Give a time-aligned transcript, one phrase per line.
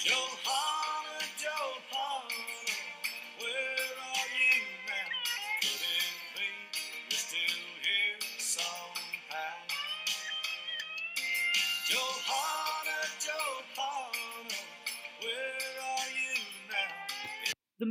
[0.00, 2.41] Johanna, Johanna,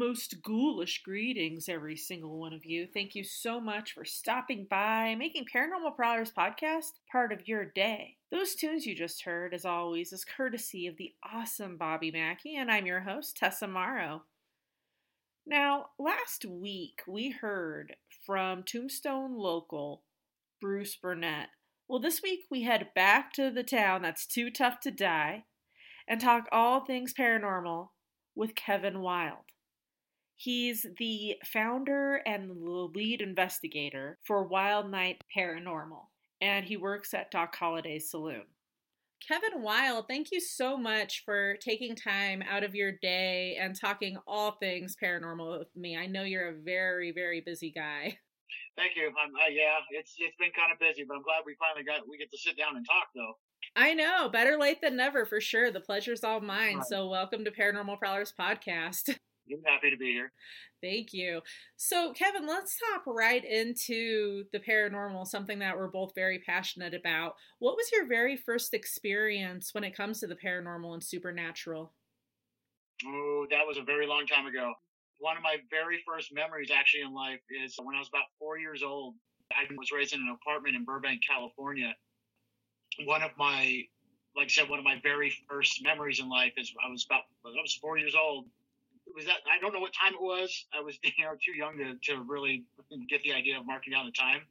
[0.02, 2.88] most ghoulish greetings, every single one of you.
[2.92, 8.18] Thank you so much for stopping by, making Paranormal Prowlers podcast part of your day.
[8.32, 12.72] Those tunes you just heard, as always, is courtesy of the awesome Bobby Mackey, and
[12.72, 14.24] I'm your host, Tessa Morrow.
[15.46, 20.02] Now, last week we heard from Tombstone local
[20.60, 21.50] Bruce Burnett.
[21.88, 25.44] Well, this week we head back to the town that's too tough to die
[26.08, 27.90] and talk all things paranormal
[28.34, 29.51] with Kevin Wilde.
[30.44, 36.08] He's the founder and the lead investigator for Wild Night Paranormal,
[36.42, 38.46] and he works at Doc Holliday's Saloon.
[39.28, 44.18] Kevin Wilde, thank you so much for taking time out of your day and talking
[44.26, 45.96] all things paranormal with me.
[45.96, 48.18] I know you're a very, very busy guy.
[48.76, 49.10] Thank you.
[49.10, 52.10] I'm, uh, yeah, it's it's been kind of busy, but I'm glad we finally got
[52.10, 53.34] we get to sit down and talk though.
[53.76, 55.70] I know, better late than never for sure.
[55.72, 56.78] The pleasure's all mine.
[56.78, 56.88] Right.
[56.88, 59.16] So, welcome to Paranormal Prowlers podcast.
[59.54, 60.32] I'm happy to be here.
[60.82, 61.42] Thank you.
[61.78, 67.36] So, Kevin, let's hop right into the paranormal, something that we're both very passionate about.
[67.60, 71.94] What was your very first experience when it comes to the paranormal and supernatural?
[73.06, 74.74] Oh, that was a very long time ago.
[75.20, 78.58] One of my very first memories actually in life is when I was about four
[78.58, 79.16] years old.
[79.52, 81.94] I was raised in an apartment in Burbank, California.
[83.06, 83.84] One of my,
[84.36, 87.24] like I said, one of my very first memories in life is I was about,
[87.46, 88.46] I was four years old.
[89.12, 90.48] It was that, I don't know what time it was.
[90.72, 92.64] I was, you know, too young to, to really
[93.12, 94.48] get the idea of marking down the time.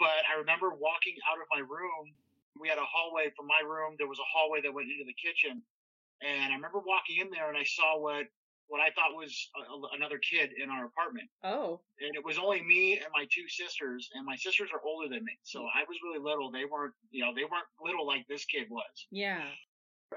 [0.00, 2.16] But I remember walking out of my room.
[2.58, 3.94] We had a hallway from my room.
[3.98, 5.60] There was a hallway that went into the kitchen.
[6.24, 8.24] And I remember walking in there and I saw what,
[8.72, 11.28] what I thought was a, a- another kid in our apartment.
[11.44, 14.08] Oh, And it was only me and my two sisters.
[14.14, 15.36] And my sisters are older than me.
[15.44, 15.68] So mm.
[15.74, 16.50] I was really little.
[16.50, 19.06] They weren't, you know, they weren't little like this kid was.
[19.10, 19.44] yeah.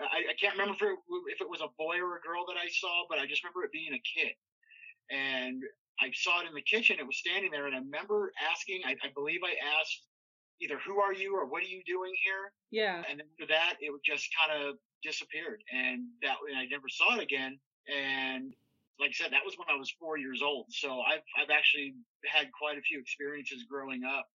[0.02, 0.98] I, I can't remember if it,
[1.34, 3.64] if it was a boy or a girl that I saw, but I just remember
[3.64, 4.34] it being a kid.
[5.10, 5.64] And
[6.00, 6.98] I saw it in the kitchen.
[7.00, 8.82] It was standing there, and I remember asking.
[8.86, 10.04] I, I believe I asked
[10.62, 13.04] either "Who are you?" or "What are you doing here?" Yeah.
[13.10, 17.24] And after that, it just kind of disappeared, and that and I never saw it
[17.24, 17.60] again.
[17.88, 18.54] And
[19.00, 20.68] like I said, that was when I was four years old.
[20.70, 24.28] So I've I've actually had quite a few experiences growing up,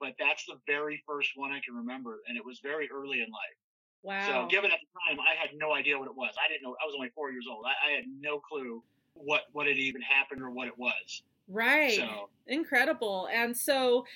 [0.00, 3.30] but that's the very first one I can remember, and it was very early in
[3.30, 3.58] life.
[4.02, 4.26] Wow.
[4.26, 6.34] So given at the time, I had no idea what it was.
[6.42, 6.76] I didn't know.
[6.82, 7.64] I was only four years old.
[7.66, 8.82] I, I had no clue
[9.14, 11.22] what what had even happened or what it was.
[11.48, 11.96] right.
[11.96, 13.28] So Incredible.
[13.32, 14.06] And so,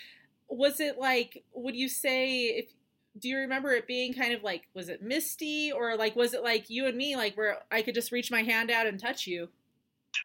[0.49, 2.67] was it like, would you say, if,
[3.19, 6.43] do you remember it being kind of like, was it misty or like, was it
[6.43, 9.27] like you and me, like where I could just reach my hand out and touch
[9.27, 9.49] you?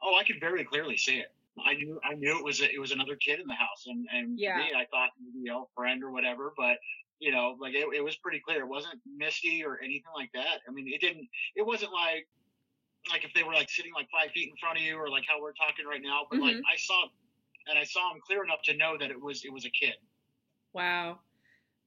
[0.04, 1.32] oh, I could very clearly see it.
[1.66, 4.06] I knew I knew it was a, it was another kid in the house, and
[4.14, 4.58] and Yeah.
[4.58, 6.78] to me, I thought you know friend or whatever, but.
[7.20, 8.62] You know, like it, it was pretty clear.
[8.62, 10.62] It wasn't misty or anything like that.
[10.68, 11.28] I mean, it didn't.
[11.56, 12.28] It wasn't like,
[13.10, 15.24] like if they were like sitting like five feet in front of you, or like
[15.28, 16.28] how we're talking right now.
[16.30, 16.62] But like Mhm.
[16.72, 17.08] I saw,
[17.68, 19.96] and I saw him clear enough to know that it was it was a kid.
[20.74, 21.20] Wow.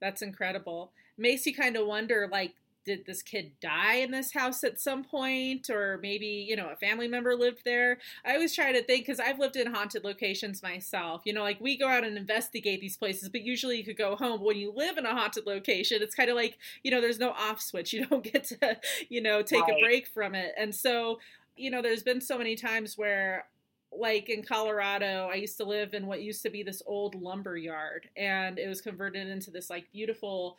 [0.00, 0.92] That's incredible.
[1.16, 2.54] Makes you kind of wonder like,
[2.84, 5.70] did this kid die in this house at some point?
[5.70, 7.98] Or maybe, you know, a family member lived there?
[8.24, 11.22] I always try to think because I've lived in haunted locations myself.
[11.24, 14.16] You know, like we go out and investigate these places, but usually you could go
[14.16, 14.38] home.
[14.38, 17.18] But when you live in a haunted location, it's kind of like, you know, there's
[17.18, 17.90] no off switch.
[18.00, 20.52] You don't get to, you know, take a break from it.
[20.56, 21.18] And so,
[21.56, 23.46] you know, there's been so many times where
[23.92, 27.56] like in Colorado, I used to live in what used to be this old lumber
[27.56, 30.56] yard, and it was converted into this like beautiful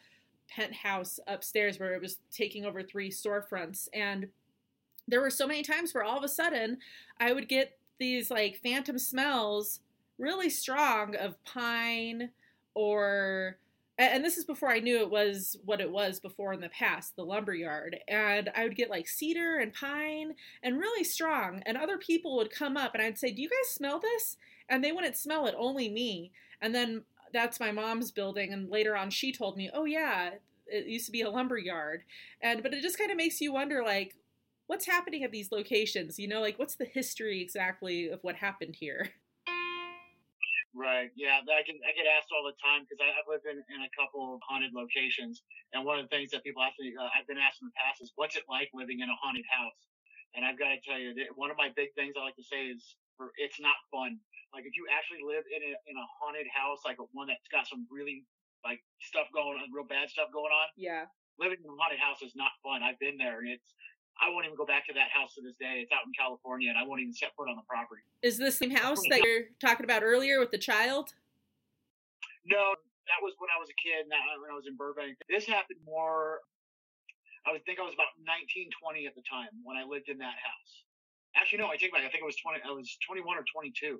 [0.55, 3.87] penthouse upstairs where it was taking over three storefronts.
[3.93, 4.27] And
[5.07, 6.77] there were so many times where all of a sudden
[7.19, 9.79] I would get these like phantom smells
[10.17, 12.29] really strong of pine
[12.73, 13.57] or
[13.97, 17.15] and this is before I knew it was what it was before in the past,
[17.15, 17.99] the lumber yard.
[18.07, 20.33] And I would get like cedar and pine
[20.63, 21.61] and really strong.
[21.67, 24.37] And other people would come up and I'd say, Do you guys smell this?
[24.67, 26.31] And they wouldn't smell it, only me.
[26.61, 28.53] And then that's my mom's building.
[28.53, 30.31] And later on, she told me, Oh, yeah,
[30.71, 32.03] it used to be a lumber yard.
[32.41, 34.15] And, but it just kind of makes you wonder, like,
[34.67, 36.17] what's happening at these locations?
[36.17, 39.09] You know, like, what's the history exactly of what happened here?
[40.71, 41.11] Right.
[41.19, 41.43] Yeah.
[41.43, 44.35] I get I get asked all the time because I've lived in, in a couple
[44.35, 45.43] of haunted locations,
[45.75, 47.75] and one of the things that people ask me, uh, I've been asked in the
[47.75, 49.91] past, is what's it like living in a haunted house?
[50.31, 52.47] And I've got to tell you that one of my big things I like to
[52.47, 54.15] say is for, it's not fun.
[54.55, 57.67] Like if you actually live in a, in a haunted house, like one that's got
[57.67, 58.23] some really
[58.63, 61.05] like stuff going on, real bad stuff going on, Yeah.
[61.39, 62.83] living in a haunted house is not fun.
[62.83, 63.73] I've been there and it's,
[64.21, 65.81] I won't even go back to that house to this day.
[65.81, 68.05] It's out in California and I won't even set foot on the property.
[68.21, 71.09] Is this the same house that you're talking about earlier with the child?
[72.45, 72.75] No,
[73.09, 75.17] that was when I was a kid, not uh, when I was in Burbank.
[75.29, 76.41] This happened more,
[77.47, 80.17] I would think I was about 19, 20 at the time when I lived in
[80.21, 80.71] that house.
[81.33, 82.05] Actually, no, I take back.
[82.05, 83.97] I think it was 20, I was 21 or 22.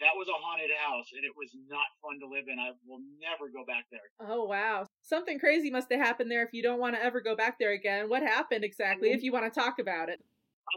[0.00, 2.58] That was a haunted house and it was not fun to live in.
[2.58, 4.08] I will never go back there.
[4.20, 4.86] Oh wow.
[5.02, 7.72] Something crazy must have happened there if you don't want to ever go back there
[7.72, 8.08] again.
[8.08, 10.20] What happened exactly if you want to talk about it?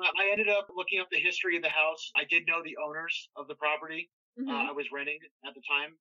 [0.04, 2.12] Uh, I ended up looking up the history of the house.
[2.16, 4.10] I did know the owners of the property.
[4.40, 4.50] Mhm.
[4.50, 5.96] Uh, I was renting at the time.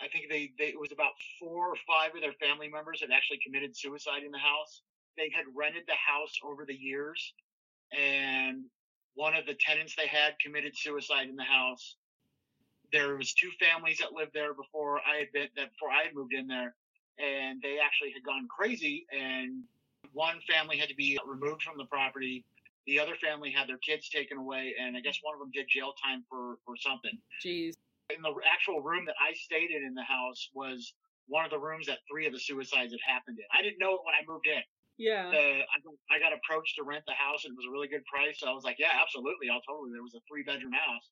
[0.00, 3.10] I think they, they it was about four or five of their family members had
[3.12, 4.82] actually committed suicide in the house.
[5.16, 7.34] They had rented the house over the years,
[7.92, 8.64] and
[9.14, 11.96] one of the tenants they had committed suicide in the house.
[12.92, 16.14] There was two families that lived there before I had been that before I had
[16.14, 16.74] moved in there,
[17.18, 19.06] and they actually had gone crazy.
[19.12, 19.62] And
[20.12, 22.44] one family had to be removed from the property.
[22.86, 25.66] The other family had their kids taken away, and I guess one of them did
[25.68, 27.74] jail time for for something Jeez.
[28.14, 30.94] in the actual room that I stayed in in the house was
[31.28, 33.44] one of the rooms that three of the suicides had happened in.
[33.54, 34.62] I didn't know it when I moved in.
[34.98, 35.30] Yeah.
[35.30, 37.86] Uh, I, got- I got approached to rent the house and it was a really
[37.86, 38.42] good price.
[38.42, 39.48] So I was like, yeah, absolutely.
[39.48, 39.94] I'll totally.
[39.94, 41.06] There was a three bedroom house,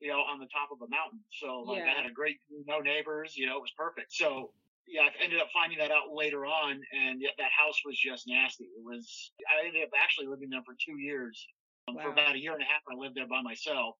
[0.00, 1.20] you know, on the top of a mountain.
[1.30, 1.92] So like Yeah.
[1.92, 4.12] I had a great, no neighbors, you know, it was perfect.
[4.12, 4.52] So
[4.88, 8.26] yeah, I ended up finding that out later on and yet that house was just
[8.26, 8.64] nasty.
[8.64, 11.46] It was, I ended up actually living there for two years.
[11.86, 13.96] Um, For about a year and a half, I lived there by myself.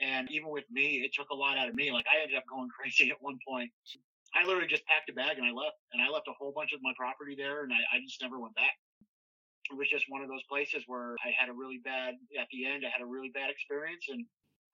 [0.00, 1.92] And even with me, it took a lot out of me.
[1.92, 3.70] Like I ended up going crazy at one point.
[4.34, 5.76] I literally just packed a bag and I left.
[5.92, 8.40] And I left a whole bunch of my property there and I, I just never
[8.40, 8.74] went back.
[9.70, 12.66] It was just one of those places where I had a really bad, at the
[12.66, 14.06] end, I had a really bad experience.
[14.10, 14.26] And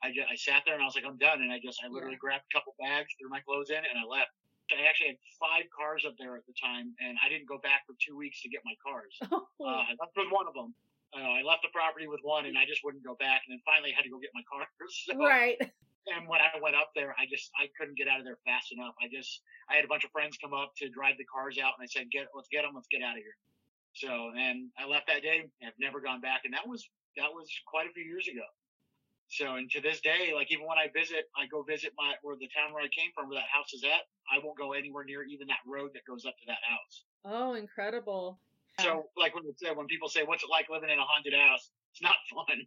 [0.03, 1.43] I just, I sat there and I was like, I'm done.
[1.43, 4.05] And I just, I literally grabbed a couple bags, threw my clothes in and I
[4.09, 4.33] left.
[4.71, 7.83] I actually had five cars up there at the time and I didn't go back
[7.91, 9.15] for two weeks to get my cars.
[9.61, 10.73] Uh, I left with one of them.
[11.13, 13.43] Uh, I left the property with one, and I just wouldn't go back.
[13.45, 14.67] And then finally, I had to go get my cars.
[15.05, 15.61] So, right.
[16.17, 18.73] And when I went up there, I just I couldn't get out of there fast
[18.73, 18.97] enough.
[19.05, 21.77] I just I had a bunch of friends come up to drive the cars out,
[21.77, 23.37] and I said, "Get let's get them, let's get out of here."
[23.93, 25.45] So and I left that day.
[25.45, 26.89] and I've never gone back, and that was
[27.21, 28.47] that was quite a few years ago.
[29.31, 32.37] So and to this day, like even when I visit, I go visit my where
[32.37, 34.11] the town where I came from, where that house is at.
[34.27, 37.05] I won't go anywhere near even that road that goes up to that house.
[37.25, 38.41] Oh, incredible.
[38.81, 41.71] So, like when said, when people say, "What's it like living in a haunted house?"
[41.93, 42.67] It's not fun.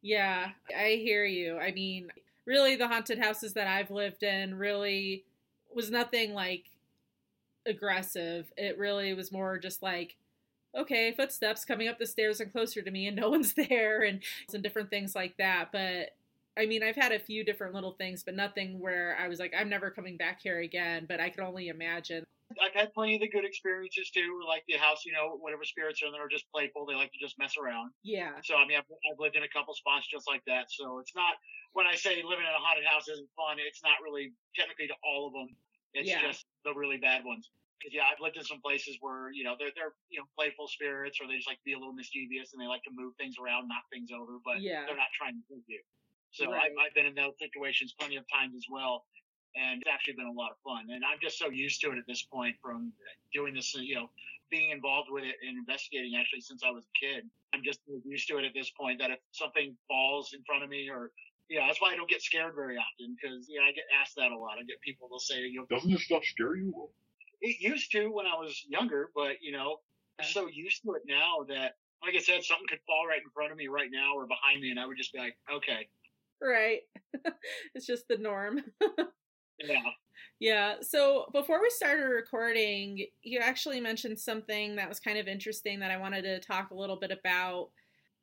[0.00, 1.58] Yeah, I hear you.
[1.58, 2.08] I mean,
[2.46, 5.24] really, the haunted houses that I've lived in really
[5.74, 6.64] was nothing like
[7.66, 8.50] aggressive.
[8.56, 10.16] It really was more just like,
[10.76, 14.22] okay, footsteps coming up the stairs and closer to me, and no one's there, and
[14.48, 15.70] some different things like that.
[15.72, 16.10] But
[16.58, 19.52] I mean, I've had a few different little things, but nothing where I was like,
[19.58, 21.04] I'm never coming back here again.
[21.08, 22.24] But I could only imagine.
[22.62, 24.40] I've had plenty of the good experiences too.
[24.46, 26.86] Like the house, you know, whatever spirits are in there are just playful.
[26.86, 27.90] They like to just mess around.
[28.04, 28.32] Yeah.
[28.44, 30.70] So I mean, I've, I've lived in a couple spots just like that.
[30.70, 31.34] So it's not
[31.74, 33.58] when I say living in a haunted house isn't fun.
[33.58, 35.56] It's not really technically to all of them.
[35.92, 36.22] It's Yeah.
[36.22, 37.50] just the really bad ones.
[37.78, 40.66] Because yeah, I've lived in some places where you know they're they're you know playful
[40.68, 43.12] spirits or they just like to be a little mischievous and they like to move
[43.20, 44.84] things around, knock things over, but Yeah.
[44.86, 45.80] they're not trying to hurt you.
[46.32, 46.72] So Right.
[46.72, 49.04] I've, I've been in those situations plenty of times as well.
[49.56, 50.84] And it's actually been a lot of fun.
[50.92, 52.92] And I'm just so used to it at this point from
[53.32, 54.10] doing this, you know,
[54.50, 57.24] being involved with it and investigating actually since I was a kid.
[57.54, 60.68] I'm just used to it at this point that if something falls in front of
[60.68, 61.10] me or,
[61.48, 64.30] yeah, that's why I don't get scared very often because, yeah, I get asked that
[64.30, 64.58] a lot.
[64.60, 66.90] I get people will say, you know, Doesn't this stuff scare you?
[67.40, 69.78] It used to when I was younger, but, you know,
[70.18, 73.30] I'm so used to it now that, like I said, something could fall right in
[73.30, 75.88] front of me right now or behind me and I would just be like, okay,
[76.40, 76.82] Right.
[77.74, 78.62] it's just the norm.
[79.58, 79.82] yeah.
[80.38, 80.76] Yeah.
[80.82, 85.90] So before we started recording, you actually mentioned something that was kind of interesting that
[85.90, 87.70] I wanted to talk a little bit about.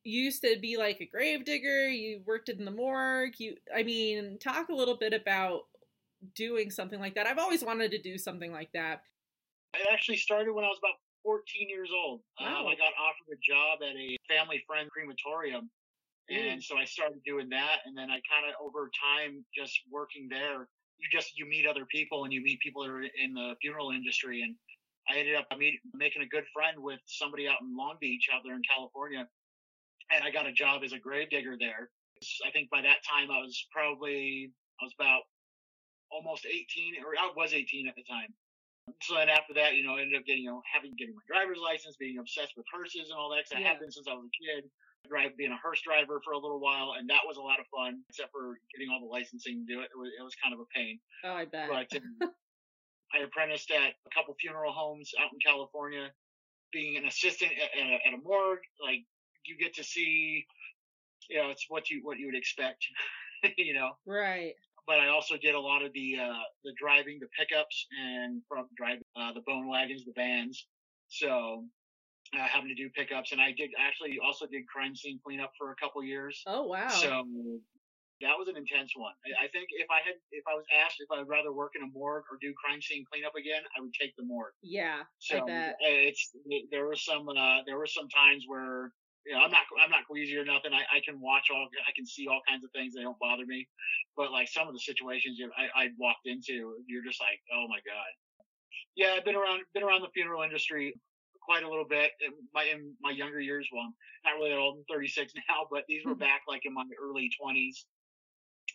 [0.03, 3.39] You used to be like a grave digger, you worked in the morgue.
[3.39, 5.63] You I mean, talk a little bit about
[6.35, 7.27] doing something like that.
[7.27, 9.01] I've always wanted to do something like that.
[9.73, 12.21] It actually started when I was about 14 years old.
[12.39, 15.69] Um, I got offered a job at a family friend crematorium.
[16.29, 17.83] And so I started doing that.
[17.85, 20.67] And then I kind of over time, just working there,
[20.99, 23.91] you just, you meet other people and you meet people that are in the funeral
[23.91, 24.41] industry.
[24.41, 24.55] And
[25.09, 28.41] I ended up meet, making a good friend with somebody out in Long Beach out
[28.45, 29.27] there in California.
[30.15, 31.89] And I got a job as a grave digger there.
[32.45, 35.23] I think by that time I was probably, I was about
[36.13, 38.29] almost 18 or I was 18 at the time.
[39.01, 41.23] So then after that, you know, I ended up getting, you know, having getting my
[41.27, 43.47] driver's license, being obsessed with hearses and all that.
[43.49, 43.69] Cause I Yeah.
[43.73, 44.69] have been since I was a kid.
[45.09, 47.67] drive being a hearse driver for a little while, and that was a lot of
[47.67, 47.99] fun.
[48.07, 50.61] Except for getting all the licensing to do it, it was, it was kind of
[50.61, 50.97] a pain.
[51.25, 51.67] Oh, I bet.
[51.67, 52.31] But um,
[53.13, 56.07] I apprenticed at a couple funeral homes out in California,
[56.71, 58.63] being an assistant at, at, a, at a morgue.
[58.81, 59.03] Like
[59.45, 60.45] you get to see,
[61.29, 62.85] you know, it's what you what you would expect,
[63.57, 63.91] you know.
[64.05, 64.53] right.
[64.85, 68.67] But I also did a lot of the uh, the driving, the pickups, and from
[68.75, 70.67] driving uh, the bone wagons, the vans.
[71.07, 71.65] So
[72.35, 75.71] uh, having to do pickups, and I did actually also did crime scene cleanup for
[75.71, 76.41] a couple years.
[76.47, 76.89] Oh, wow.
[76.89, 77.25] So
[78.21, 79.13] that was an intense one.
[79.25, 81.83] I I think if I had, if I was asked if I'd rather work in
[81.83, 84.53] a morgue or do crime scene cleanup again, I would take the morgue.
[84.61, 85.75] yeah, So bet.
[85.81, 86.31] it's
[86.71, 88.91] there were some uh, there were some times where
[89.25, 90.73] you know I'm not I'm not queasy or nothing.
[90.73, 92.93] I, I can watch all I can see all kinds of things.
[92.93, 93.67] They don't bother me.
[94.15, 97.67] But like some of the situations you I, I walked into, you're just like, oh
[97.69, 98.11] my god.
[98.95, 100.93] Yeah, I've been around been around the funeral industry
[101.45, 103.67] quite a little bit in my in my younger years.
[103.71, 103.93] Well, I'm
[104.25, 104.77] not really that old.
[104.79, 106.19] I'm 36 now, but these were mm-hmm.
[106.19, 107.85] back like in my early 20s,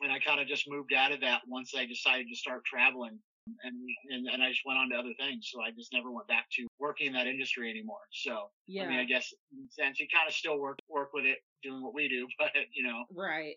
[0.03, 3.19] and I kind of just moved out of that once I decided to start traveling.
[3.63, 6.29] And, and and I just went on to other things, so I just never went
[6.29, 8.01] back to working in that industry anymore.
[8.13, 8.85] So Yeah.
[8.85, 11.39] I mean, I guess in a sense you kind of still work work with it,
[11.63, 13.05] doing what we do, but you know.
[13.11, 13.57] right.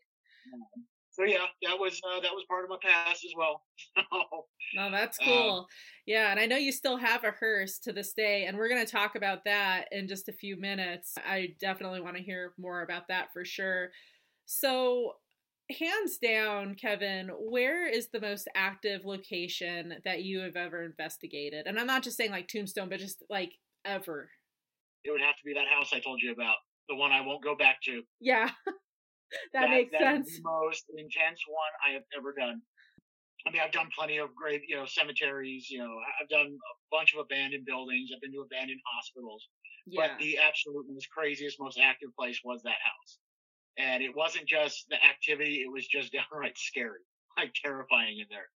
[1.10, 3.66] So yeah, that was uh, that was part of my past as well.
[4.74, 5.68] No, that's Um, cool.
[6.06, 8.86] yeah, and I know you still have a hearse to this day, and we're going
[8.86, 11.18] to talk about that in just a few minutes.
[11.18, 13.92] I definitely want to hear more about that for sure.
[14.46, 15.16] So,
[15.72, 21.68] hands down, Kevin, where is the most active location that you have ever investigated?
[21.68, 23.54] And I'm not just saying like Tombstone, but just like
[23.86, 24.30] ever.
[25.04, 26.56] it would have to be that house I told you about,
[26.90, 28.02] the one I won't go back to.
[28.20, 28.50] Yeah,
[29.54, 30.36] that, makes that sense.
[30.36, 32.62] The most intense one I have ever done.
[33.48, 35.70] I mean, I've done plenty of great, you know, cemeteries.
[35.70, 38.12] You know, I've done a bunch of abandoned buildings.
[38.14, 39.48] I've been to abandoned hospitals.
[39.88, 43.18] Yeah, But the absolute most craziest, most active place was that house.
[43.78, 47.02] And it wasn't just the activity; it was just downright scary,
[47.38, 48.50] like terrifying in there.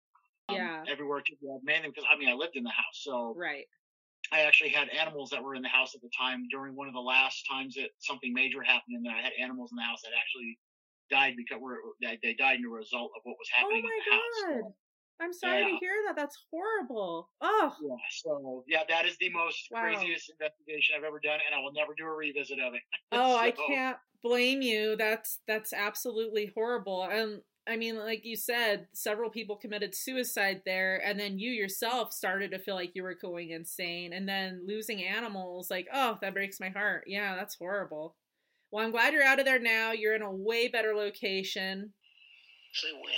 [0.49, 0.85] Um, Yeah.
[0.87, 1.23] everywhere
[1.63, 3.67] mainly because I mean, I lived in the house, so right.
[4.33, 6.95] I actually had animals that were in the house at the time during one of
[6.95, 9.15] the last times that something major happened in there.
[9.15, 10.59] I had animals in the house that actually
[11.11, 13.83] died because were they they died in a result of what was happening.
[13.83, 14.63] Oh happening my in the house.
[14.65, 14.75] god.
[15.21, 16.17] I'm sorry to hear that.
[16.17, 17.31] That's horrible.
[17.41, 19.81] Oh, yeah, so yeah, that is the most Wow.
[19.81, 22.83] craziest investigation I've ever done, and I will never do a revisit of it.
[23.13, 24.97] Oh, I can't blame you.
[24.97, 27.05] That's that's absolutely horrible.
[27.05, 32.13] And I mean, like you said, several people committed suicide there, and then you yourself
[32.13, 35.71] started to feel like you were going insane, and then losing animals.
[35.71, 37.05] Like, oh, that breaks my heart.
[37.07, 38.17] Yeah, that's horrible.
[38.73, 39.93] Well, I'm glad you're out of there now.
[39.93, 41.93] You're in a way better location,
[42.73, 43.15] Say when.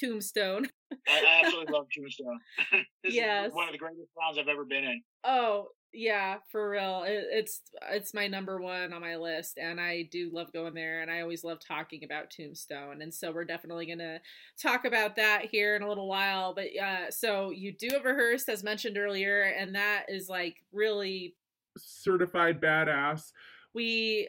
[0.00, 0.66] Tombstone.
[1.08, 2.38] I, I absolutely love Tombstone.
[3.04, 3.48] this Yes.
[3.50, 5.02] is one of the greatest towns I've ever been in.
[5.24, 7.04] Oh yeah, for real.
[7.06, 7.60] It, it's
[7.90, 11.20] it's my number one on my list, and I do love going there, and I
[11.20, 14.20] always love talking about Tombstone, and so we're definitely gonna
[14.60, 16.54] talk about that here in a little while.
[16.54, 21.34] But uh, so you do have rehearsed, as mentioned earlier, and that is like really
[21.76, 23.32] certified badass.
[23.74, 24.28] we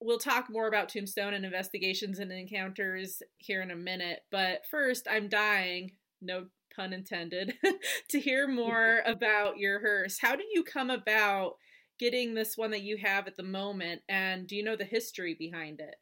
[0.00, 4.20] will talk more about Tombstone and investigations and encounters here in a minute.
[4.30, 5.92] But first, I'm dying.
[6.22, 7.54] No pun intended,
[8.10, 10.18] to hear more about your hearse.
[10.20, 11.54] How did you come about
[11.98, 14.02] getting this one that you have at the moment?
[14.08, 15.96] And do you know the history behind it?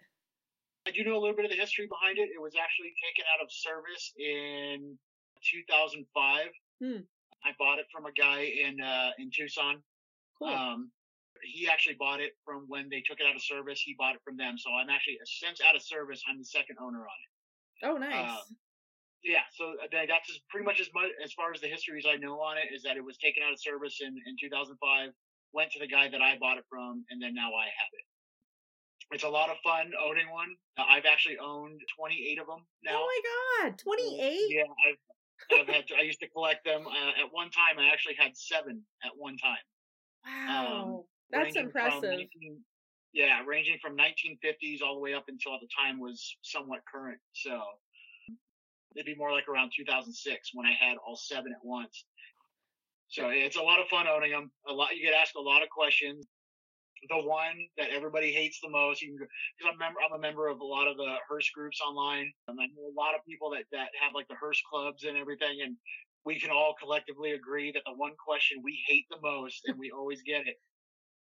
[0.87, 2.30] I do know a little bit of the history behind it.
[2.34, 4.96] It was actually taken out of service in
[5.42, 6.46] 2005.
[6.82, 7.04] Hmm.
[7.44, 9.82] I bought it from a guy in uh, in Tucson.
[10.38, 10.48] Cool.
[10.48, 10.90] Um,
[11.42, 13.80] he actually bought it from when they took it out of service.
[13.80, 14.56] He bought it from them.
[14.58, 17.87] So I'm actually since out of service, I'm the second owner on it.
[17.87, 18.30] oh, nice.
[18.30, 18.56] um,
[19.22, 22.16] Yeah, so that- that's pretty much as much as far as the history as I
[22.16, 25.12] know on it is that it was taken out of service in in 2005.
[25.52, 28.04] Went to the guy that I bought it from, and then now I have it.
[29.10, 30.54] It's a lot of fun owning one.
[30.76, 33.02] Uh, I've actually owned 28 of them now.
[33.02, 34.50] oh my god, 28?
[34.50, 35.88] Yeah, I've, I've had.
[35.88, 36.87] To, I used to collect them.
[36.87, 39.64] Uh, at one time, I actually had seven at one time.
[40.26, 41.06] Wow.
[41.30, 42.02] That's impressive.
[42.02, 42.64] 19
[43.12, 47.18] yeah, ranging from 1950s all the way up until the time was somewhat current.
[47.32, 47.60] So
[48.95, 52.04] it'd be more like around 2006 when I had all seven at once.
[53.09, 54.50] So it's a lot of fun owning them.
[54.68, 56.26] A lot you get asked a lot of questions.
[57.09, 59.30] The one that everybody hates the most, you because
[59.64, 62.30] I'm a member, I'm a member of a lot of the hearse groups online.
[62.49, 65.16] And I know a lot of people that that have like the hearse clubs and
[65.16, 65.76] everything, and
[66.26, 69.90] we can all collectively agree that the one question we hate the most, and we
[69.90, 70.57] always get it,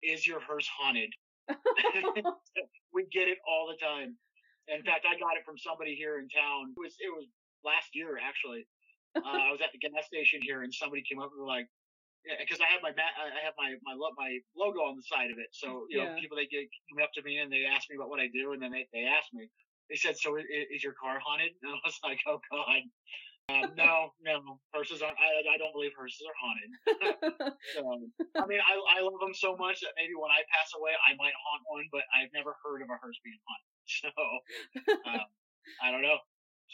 [0.03, 1.09] is your hearse haunted?
[2.93, 4.15] we get it all the time.
[4.67, 6.71] In fact, I got it from somebody here in town.
[6.75, 7.25] It was it was
[7.65, 8.65] last year actually.
[9.25, 11.67] Uh, I was at the gas station here, and somebody came up and were like,
[12.25, 15.03] Yeah, because I have my ma- I have my my lo- my logo on the
[15.03, 15.49] side of it.
[15.53, 18.09] So you know, people they get come up to me and they ask me about
[18.09, 19.49] what I do, and then they they ask me.
[19.89, 22.81] They said, "So is, is your car haunted?" And I was like, "Oh God,
[23.49, 25.17] um, no, no, hearses aren't.
[25.19, 26.71] I, I don't believe hearses are haunted."
[27.73, 27.81] So,
[28.41, 31.15] I mean, I I love them so much that maybe when I pass away, I
[31.17, 33.71] might haunt one, but I've never heard of a hearse being haunted.
[34.03, 34.09] So
[35.05, 35.27] um,
[35.81, 36.17] I don't know.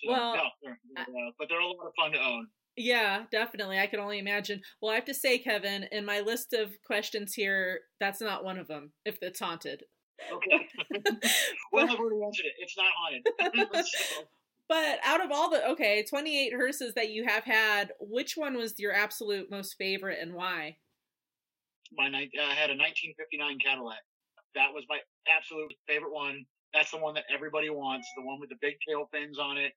[0.04, 2.48] So, Well, no, they're, they're, uh, but they're a lot of fun to own.
[2.78, 3.80] yeah, definitely.
[3.80, 4.62] I can only imagine.
[4.82, 8.58] Well, I have to say, Kevin, in my list of questions here, that's not one
[8.58, 8.92] of them.
[9.06, 9.84] If it's haunted.
[10.32, 10.68] Okay.
[11.72, 12.54] well, I've already answered it.
[12.60, 13.86] It's not haunted.
[13.86, 14.24] so,
[14.68, 18.80] But out of all the okay, 28 hearses that you have had, which one was
[18.80, 20.78] your absolute most favorite and why?
[21.98, 23.98] my ni- I had a 1959 Cadillac.
[24.56, 26.46] That was my absolute favorite one.
[26.74, 28.08] That's the one that everybody wants.
[28.16, 29.74] The one with the big tail fins on it.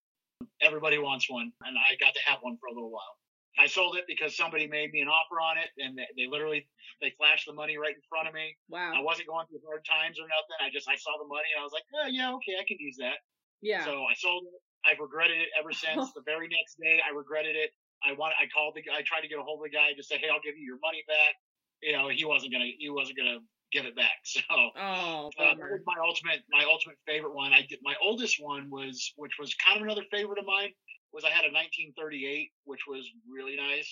[0.61, 3.17] Everybody wants one, and I got to have one for a little while.
[3.59, 6.65] I sold it because somebody made me an offer on it, and they, they literally
[7.05, 8.57] they flashed the money right in front of me.
[8.69, 8.93] Wow!
[8.97, 10.57] I wasn't going through hard times or nothing.
[10.65, 12.81] I just I saw the money and I was like, oh yeah, okay, I can
[12.81, 13.21] use that.
[13.61, 13.85] Yeah.
[13.85, 14.57] So I sold it.
[14.89, 16.17] I've regretted it ever since.
[16.17, 17.77] the very next day, I regretted it.
[18.03, 18.33] I want.
[18.41, 18.83] I called the.
[18.83, 18.99] guy.
[18.99, 20.65] I tried to get a hold of the guy to say, "Hey, I'll give you
[20.65, 21.37] your money back."
[21.83, 22.71] You know, he wasn't gonna.
[22.79, 23.39] He wasn't gonna
[23.73, 24.13] give it back.
[24.25, 25.73] So oh, uh, that bummer.
[25.73, 26.43] was my ultimate.
[26.51, 27.53] My ultimate favorite one.
[27.53, 27.81] I did.
[27.83, 30.71] My oldest one was, which was kind of another favorite of mine,
[31.13, 33.89] was I had a 1938, which was really nice.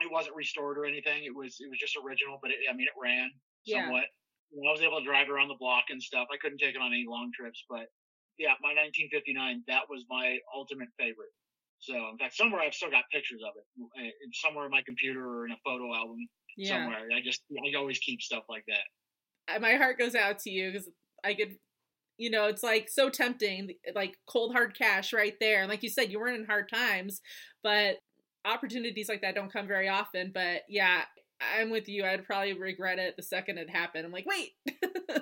[0.00, 1.24] It wasn't restored or anything.
[1.24, 1.56] It was.
[1.60, 3.30] It was just original, but it, I mean, it ran
[3.64, 3.82] Yeah.
[3.84, 4.04] somewhat.
[4.50, 6.28] You know, I was able to drive around the block and stuff.
[6.32, 7.90] I couldn't take it on any long trips, but
[8.38, 11.30] yeah, my 1959, that was my ultimate favorite.
[11.78, 13.66] So, in fact, somewhere I've still got pictures of it,
[13.98, 16.18] uh, somewhere in my computer or in a photo album
[16.56, 16.70] Yeah.
[16.70, 17.08] somewhere.
[17.14, 19.60] I just, I always keep stuff like that.
[19.60, 20.88] My heart goes out to you because
[21.24, 21.56] I could,
[22.16, 25.60] you know, it's like so tempting, like cold hard cash right there.
[25.60, 27.20] And like you said, you weren't in hard times,
[27.62, 27.96] but
[28.44, 30.30] opportunities like that don't come very often.
[30.32, 31.02] But yeah,
[31.40, 32.04] I'm with you.
[32.04, 34.06] I'd probably regret it the second it happened.
[34.06, 34.52] I'm like, wait.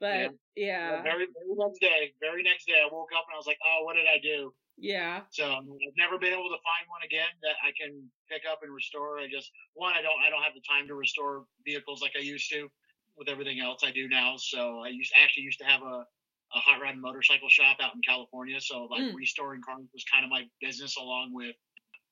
[0.00, 3.46] but yeah, Very, very next day, very next day, I woke up and I was
[3.46, 4.52] like, oh, what did I do?
[4.80, 5.64] Yeah, So I've
[5.96, 9.18] never been able to find one again that I can pick up and restore.
[9.18, 12.22] I just one, I don't, I don't have the time to restore vehicles like I
[12.22, 12.68] used to
[13.16, 14.36] with everything else I do now.
[14.36, 16.06] So I used actually used to have a,
[16.54, 18.60] a hot rod and motorcycle shop out in California.
[18.60, 19.14] So like Mm.
[19.14, 21.56] restoring cars was kind of my business along with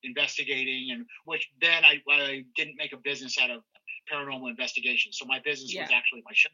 [0.03, 3.63] investigating and which then I, I didn't make a business out of
[4.13, 5.13] paranormal investigation.
[5.13, 6.53] So my business was actually my shop.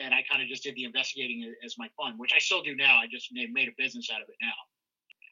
[0.00, 2.76] And I kind of just did the investigating as my fun, which I still do
[2.76, 2.98] now.
[2.98, 4.54] I just made, made a business out of it now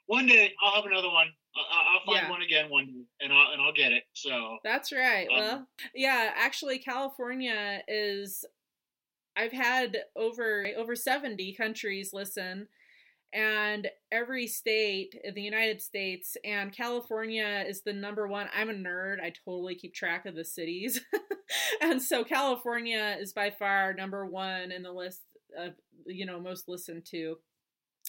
[0.07, 1.29] one day I'll have another one.
[1.57, 2.31] I'll, I'll find Yeah.
[2.31, 4.05] one again one day, and I'll and I'll get it.
[4.13, 5.29] So That's right.
[5.29, 8.45] Um, well, yeah, actually California is
[9.37, 12.69] I've had over over 70 countries listen
[13.33, 18.49] and every state in the United States and California is the number one.
[18.55, 19.21] I'm a nerd.
[19.21, 21.01] I totally keep track of the cities.
[21.83, 25.23] and so California is by far number 1 in the list
[25.59, 25.75] of
[26.07, 27.37] you know most listened to.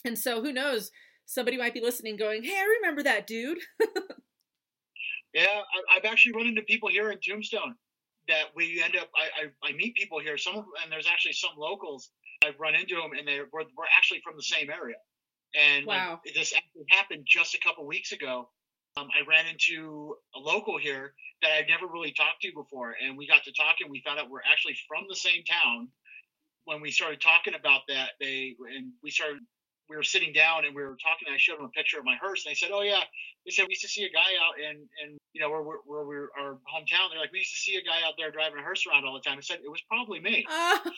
[0.05, 0.91] And so who knows
[1.27, 3.59] somebody might be listening going, "Hey, I remember that dude."
[5.33, 7.75] yeah, I, I've actually run into people here in Tombstone
[8.27, 9.09] that we end up.
[9.15, 10.37] I I, I meet people here.
[10.37, 12.09] Some of and there's actually some locals
[12.45, 14.97] I've run into them, and they were, we're actually from the same area.
[15.55, 18.49] And like, this actually happened just a couple weeks ago.
[18.97, 23.17] Um, I ran into a local here that I'd never really talked to before, and
[23.17, 23.89] we got to talking.
[23.89, 25.89] We found out we're actually from the same town.
[26.65, 29.39] When we started talking about that, they and we started.
[29.89, 31.27] We were sitting down and we were talking.
[31.33, 33.03] I showed them a picture of my hearse, and they said, "Oh yeah."
[33.45, 35.79] They said we used to see a guy out in, in you know where we're,
[35.85, 37.09] where we're our hometown.
[37.09, 39.13] They're like, we used to see a guy out there driving a hearse around all
[39.13, 39.37] the time.
[39.37, 40.45] I said it was probably me.
[40.49, 40.81] Ah.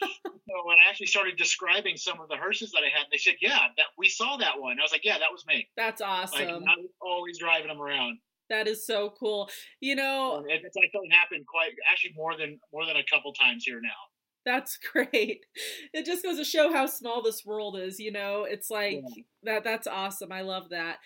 [0.50, 3.36] So when I actually started describing some of the hearses that I had, they said,
[3.40, 6.10] "Yeah, that we saw that one." I was like, "Yeah, that was me." That's Like
[6.10, 6.64] awesome.
[6.66, 8.18] I was always driving them around.
[8.50, 9.48] That is so cool.
[9.80, 13.64] You know, And It's actually happened quite actually more than more than a couple times
[13.64, 14.09] here now.
[14.46, 15.46] That's great.
[15.94, 18.46] It just goes to show how small this world is, you know.
[18.50, 19.04] It's like
[19.44, 20.32] that that's awesome.
[20.32, 20.98] I love that.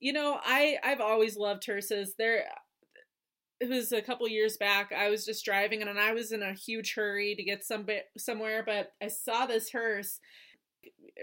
[0.00, 2.14] You know, I I've always loved hearses.
[2.18, 2.44] There
[3.60, 4.92] it was a couple years back.
[4.96, 8.62] I was just driving and I was in a huge hurry to get some somewhere,
[8.64, 10.20] but I saw this hearse,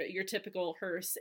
[0.09, 1.17] your typical hearse.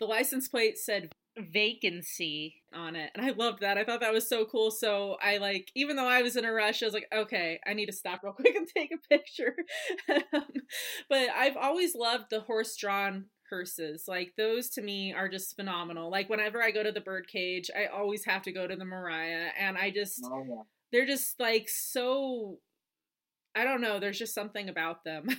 [0.00, 3.10] The license plate said vacancy on it.
[3.14, 3.76] And i loved that.
[3.78, 4.70] I thought that was so cool.
[4.70, 7.72] So i like even though i was in a rush i was like okay i
[7.74, 9.54] need to stop real quick and take a picture.
[10.34, 10.44] Um,
[11.08, 14.04] but i've always loved the horse drawn hearses.
[14.08, 16.10] Like those to me are just phenomenal.
[16.10, 18.84] Like whenever i go to the Bird Cage i always have to go to the
[18.84, 19.48] mariah.
[19.58, 20.62] And i just Oh yeah.
[20.92, 22.58] they're just like so
[23.56, 25.26] i don't know there's just something about them.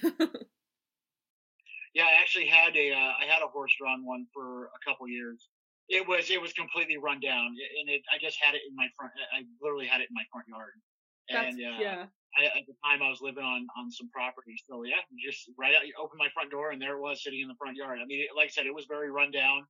[1.93, 5.07] Yeah, I actually had a uh, I had a horse drawn one for a couple
[5.07, 5.47] years.
[5.87, 7.45] It was it was completely run down,
[7.79, 9.13] and it I just had it in my front.
[9.33, 10.73] I literally had it in my front yard.
[11.29, 12.05] And uh, yeah.
[12.37, 14.55] I, at the time I was living on on some property.
[14.69, 17.41] So yeah, just right out, you open my front door and there it was sitting
[17.41, 17.99] in the front yard.
[18.01, 19.65] I mean, it, like I said, it was very run down.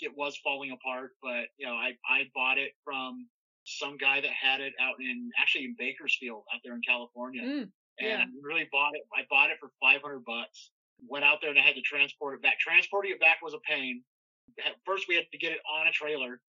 [0.00, 3.26] It was falling apart, but you know, I I bought it from
[3.64, 7.68] some guy that had it out in actually in Bakersfield out there in California, Mm,
[8.00, 8.22] yeah.
[8.22, 9.02] and really bought it.
[9.14, 10.70] I bought it for five hundred bucks.
[11.08, 12.58] Went out there and I had to transport it back.
[12.58, 14.02] Transporting it back was a pain.
[14.84, 16.40] First, we had to get it on a trailer,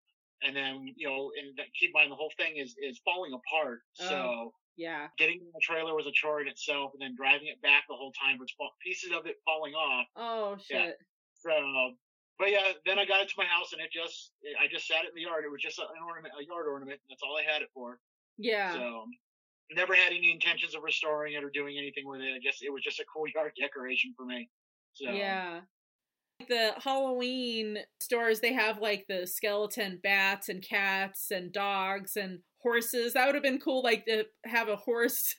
[0.43, 3.79] and then you know, and keep in mind the whole thing is is falling apart.
[4.01, 4.09] Oh.
[4.09, 5.07] So Yeah.
[5.17, 7.95] getting in the trailer was a chore in itself, and then driving it back the
[7.95, 10.05] whole time was fa- pieces of it falling off.
[10.15, 10.77] Oh shit.
[10.77, 10.91] Yeah.
[11.33, 11.93] So,
[12.39, 14.31] but yeah, then I got it to my house, and it just,
[14.61, 15.43] I just sat it in the yard.
[15.45, 16.99] It was just an ornament, a yard ornament.
[17.09, 17.99] That's all I had it for.
[18.37, 18.73] Yeah.
[18.73, 19.05] So,
[19.71, 22.33] never had any intentions of restoring it or doing anything with it.
[22.33, 24.49] I guess it was just a cool yard decoration for me.
[24.93, 25.61] So, Yeah.
[26.47, 33.13] The Halloween stores, they have like the skeleton bats and cats and dogs and horses.
[33.13, 35.35] That would have been cool, like to have a horse.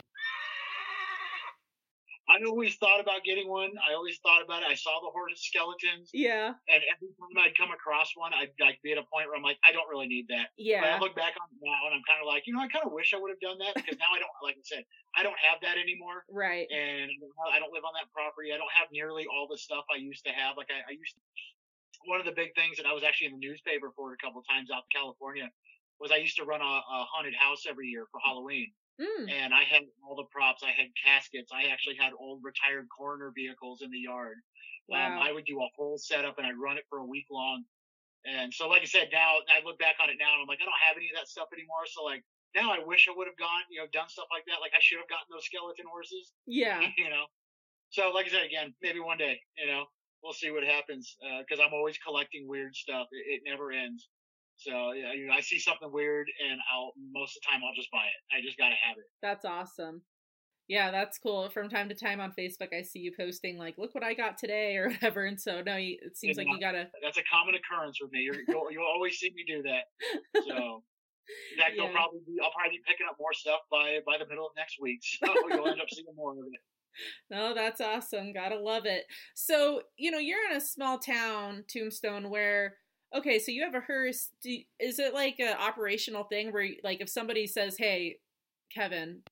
[2.29, 3.73] I always thought about getting one.
[3.81, 4.69] I always thought about it.
[4.69, 6.53] I saw the horse skeletons, Yeah.
[6.69, 9.43] and every time I'd come across one, I'd like be at a point where I'm
[9.43, 10.53] like, I don't really need that.
[10.85, 12.69] But I look back on it now and I'm kind of like, you know, I
[12.69, 14.85] kind of wish I would have done that because now I don't, like I said,
[15.17, 16.29] I don't have that anymore.
[16.29, 16.69] Right.
[16.69, 17.09] And
[17.41, 18.53] uh, I don't live on that property.
[18.53, 20.61] I don't have nearly all the stuff I used to have.
[20.61, 21.21] Like I, I used to,
[22.07, 24.45] one of the big things that I was actually in the newspaper for a couple
[24.45, 25.49] times out in California
[25.97, 28.69] was I used to run a, a haunted house every year for Halloween.
[29.01, 29.31] Mm.
[29.31, 30.63] And I had all the props.
[30.63, 31.53] I had caskets.
[31.53, 34.37] I actually had old retired coroner vehicles in the yard.
[34.93, 35.21] Um, Wow.
[35.23, 37.65] I would do a whole setup and I'd run it for a week long.
[38.27, 40.59] And so, like I said, now I look back on it now and I'm like,
[40.61, 41.87] I don't have any of that stuff anymore.
[41.87, 44.61] So, like, now I wish I would have gone, you know, done stuff like that.
[44.61, 46.81] Like, I should have gotten those skeleton horses, Yeah.
[46.99, 47.27] you know?
[47.91, 49.87] So, like I said, again, maybe one day, you know,
[50.23, 51.17] we'll see what happens.
[51.25, 53.09] Uh, cause I'm always collecting weird stuff.
[53.13, 54.09] It, it never ends.
[54.59, 57.75] So, yeah, you know, I see something weird and I'll, most of the time, I'll
[57.77, 58.37] just buy it.
[58.37, 59.05] I just got to have it.
[59.23, 60.03] That's awesome.
[60.67, 61.49] Yeah, that's cool.
[61.49, 64.37] From time to time on Facebook, I see you posting like, "Look what I got
[64.37, 65.25] today" or whatever.
[65.25, 66.89] And so, no, it seems like you gotta.
[67.03, 68.21] That's a common occurrence with me.
[68.21, 69.85] You're, you'll, you'll always see me do that.
[70.47, 70.83] So,
[71.53, 71.85] in fact, Yeah.
[71.85, 74.53] you'll probably be, I'll probably be picking up more stuff by by the middle of
[74.57, 75.01] next week.
[75.03, 76.61] So you'll end up seeing more of it.
[77.31, 78.33] No, that's awesome.
[78.35, 79.05] Gotta love it.
[79.35, 82.77] So, you know, you're in a small town, Tombstone, where
[83.15, 84.31] okay, so you have a hearse.
[84.43, 88.19] Do, is it like an operational thing where, like, if somebody says, "Hey,
[88.75, 89.23] Kevin,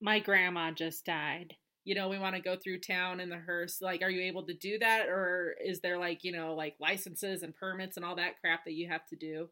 [0.00, 3.80] my grandma just died," you know, we want to go through town in the hearse.
[3.80, 7.42] Like, are you able to do that, or is there like, you know, like licenses
[7.42, 9.48] and permits and all that crap that you have to do?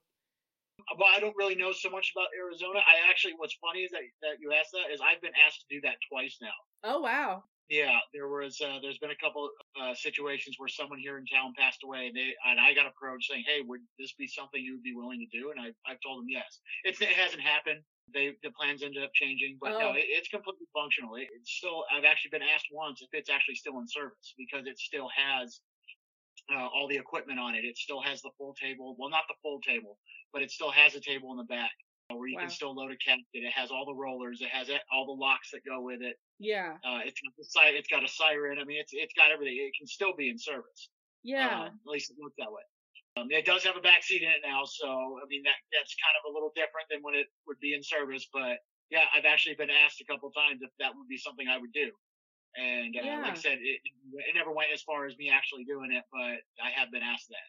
[0.80, 2.80] Uh, well, I don't really know so much about Arizona.
[2.80, 5.74] I actually, what's funny is that that you asked that is I've been asked to
[5.74, 6.54] do that twice now.
[6.84, 7.44] Oh wow.
[7.68, 11.52] Yeah, there was uh, there's been a couple uh, situations where someone here in town
[11.56, 14.72] passed away, and they and I got approached saying, "Hey, would this be something you
[14.72, 16.60] would be willing to do?" And I I've told them yes.
[16.84, 17.80] It's it hasn't happened.
[18.14, 19.78] They the plans ended up changing, but Oh.
[19.78, 21.16] no, it, it's completely functional.
[21.16, 24.66] It, it's still I've actually been asked once if it's actually still in service because
[24.66, 25.60] it still has
[26.50, 27.66] uh, all the equipment on it.
[27.66, 28.96] It still has the full table.
[28.98, 29.98] Well, not the full table,
[30.32, 31.72] but it still has a table in the back
[32.16, 32.42] where you Wow.
[32.42, 33.24] can still load a casket.
[33.32, 34.40] It has all the rollers.
[34.40, 36.16] It has all the locks that go with it.
[36.38, 36.78] Yeah.
[36.84, 38.58] Uh, it's got it's got a siren.
[38.58, 39.56] I mean, it's it's got everything.
[39.58, 40.90] It can still be in service.
[41.22, 41.64] Yeah.
[41.64, 42.62] Um, at least it looks that way.
[43.16, 45.94] Um, it does have a back seat in it now, so I mean that that's
[45.96, 48.28] kind of a little different than when it would be in service.
[48.32, 48.58] But
[48.90, 51.72] yeah, I've actually been asked a couple times if that would be something I would
[51.72, 51.90] do.
[52.56, 53.20] And uh, Yeah.
[53.20, 56.40] like I said, it, it never went as far as me actually doing it, but
[56.64, 57.48] I have been asked that.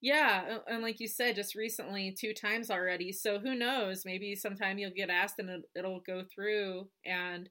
[0.00, 3.12] Yeah, and like you said, just recently, two times already.
[3.12, 4.04] So who knows?
[4.04, 7.48] Maybe sometime you'll get asked and it, it'll go through, and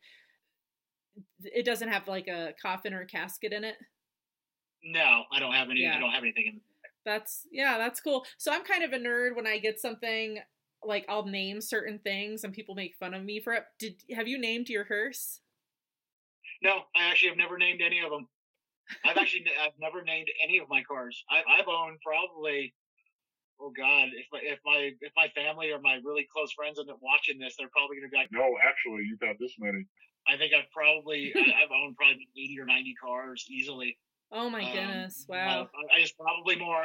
[1.44, 3.76] it doesn't have like a coffin or a casket in it.
[4.84, 5.82] No, I don't have any.
[5.82, 5.98] Yeah.
[5.98, 6.62] I don't have anything in.
[7.06, 8.26] That's yeah, that's cool.
[8.38, 10.40] So I'm kind of a nerd when I get something
[10.84, 13.64] like I'll name certain things and people make fun of me for it.
[13.80, 15.42] Did have you named your hearse?
[16.62, 18.28] No, I actually have never named any of them.
[19.06, 21.24] I've actually I've never named any of my cars.
[21.30, 22.74] I, I've owned probably.
[23.60, 24.10] Oh God!
[24.14, 27.40] If my if my if my family or my really close friends end up watching
[27.40, 29.86] this, they're probably gonna be like, No, actually, you've got this many.
[30.28, 33.98] I think I've probably I, I've owned probably eighty or ninety cars easily.
[34.32, 35.26] Oh my Um, goodness!
[35.28, 35.70] Wow.
[35.74, 36.84] I, I just probably more.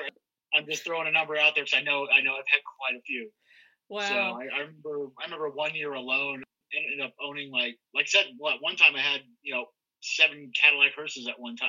[0.55, 2.97] I'm just throwing a number out there because I know I know I've had quite
[2.97, 3.29] a few.
[3.91, 4.41] So Wow.
[4.41, 8.27] I, I remember I remember one year alone ended up owning like like I said
[8.39, 9.67] what one time I had you know
[10.01, 11.69] seven Cadillac hearses at one time.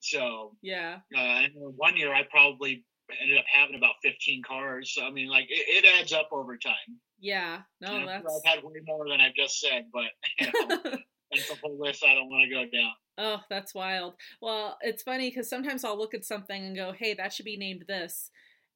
[0.00, 0.98] So Yeah.
[1.16, 2.84] uh, remember one year I probably
[3.20, 4.92] ended up having about 15 cars.
[4.94, 6.74] So I mean like it, it adds up over time.
[7.18, 7.62] Yeah.
[7.80, 10.10] No, And sure that's I've had way more than I've just said, but
[10.40, 10.52] you know,
[11.32, 12.92] that's the whole list I don't want to go down.
[13.18, 14.14] Oh, that's wild.
[14.40, 17.58] Well, it's funny because sometimes I'll look at something and go, hey, that should be
[17.58, 18.30] named this.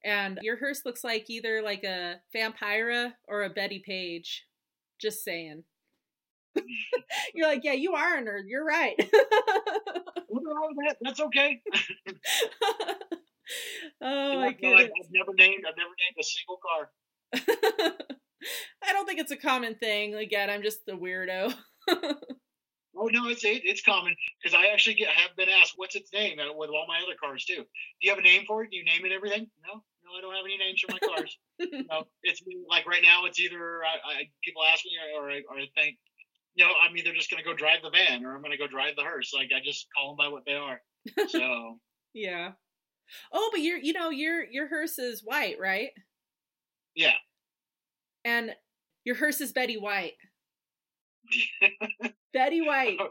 [0.04, 4.44] And your hearse looks like either like a Vampira or a Bettie Page.
[5.00, 5.64] Just saying.
[7.34, 8.42] You're like, yeah, you are a nerd.
[8.46, 8.94] You're right.
[8.98, 10.96] Nothing wrong with that.
[11.00, 11.60] That's okay.
[14.00, 14.90] oh my know, no, I- goodness.
[15.00, 15.64] I've never named.
[15.68, 16.90] I've never named a single car.
[18.82, 20.14] I don't think it's a common thing.
[20.14, 21.54] Again, I'm just the weirdo.
[22.96, 26.12] Oh no, it's it, it's common because I actually get have been asked what's its
[26.12, 27.56] name uh, with all my other cars too.
[27.66, 28.70] Do you have a name for it?
[28.70, 29.50] Do you name it everything?
[29.66, 31.36] No, no, I don't have any names for my cars.
[31.90, 32.40] no, it's
[32.70, 35.66] like right now it's either I, I people ask me or, or I, or I
[35.74, 35.98] think
[36.54, 38.96] you know I'm either just gonna go drive the van or I'm gonna go drive
[38.96, 39.32] the hearse.
[39.34, 40.80] Like I just call them by what they are.
[41.28, 41.78] So
[42.12, 42.52] yeah.
[43.32, 45.90] Oh, but your you know your your hearse is white, right?
[46.94, 47.12] yeah,
[48.24, 48.54] And
[49.04, 50.14] your hearse is Betty White.
[52.32, 52.96] Betty White.
[53.00, 53.08] Oh,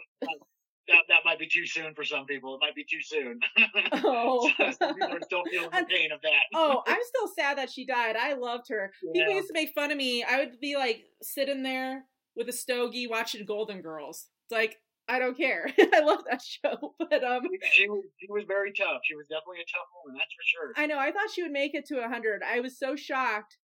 [0.88, 2.56] that that might be too soon for some people.
[2.56, 3.40] It might be too soon.
[4.06, 4.50] Oh.
[4.58, 6.42] some people are still feeling the pain of that.
[6.56, 8.16] oh, I'm still sad that she died.
[8.16, 8.92] I loved her.
[9.14, 10.24] People used to make fun of me.
[10.24, 12.04] I would be like sitting there
[12.36, 14.28] with a stogie watching Golden Girls.
[14.46, 15.70] It's like I don't care.
[15.94, 19.02] I love that show, but um, she was she was very tough.
[19.04, 20.74] She was definitely a tough woman, that's for sure.
[20.78, 20.98] I know.
[20.98, 22.42] I thought she would make it to a hundred.
[22.44, 23.58] I was so shocked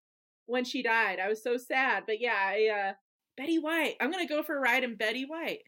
[0.46, 1.18] when she died.
[1.18, 2.04] I was so sad.
[2.06, 2.92] But yeah, I, uh,
[3.36, 3.96] Betty White.
[4.00, 5.60] I'm gonna go for a ride in Betty White.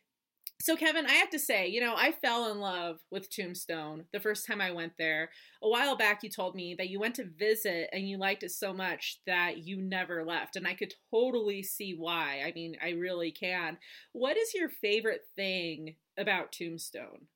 [0.61, 4.19] So Kevin, I have to say, you know, I fell in love with Tombstone the
[4.19, 5.31] first time I went there.
[5.63, 8.51] A while back, you told me that you went to visit and you liked it
[8.51, 12.43] so much that you never left, and I could totally see why.
[12.45, 13.79] I mean, I really can.
[14.13, 17.29] What is your favorite thing about Tombstone?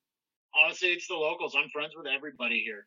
[0.54, 1.54] Honestly, it's the locals.
[1.56, 2.86] I'm friends with everybody here.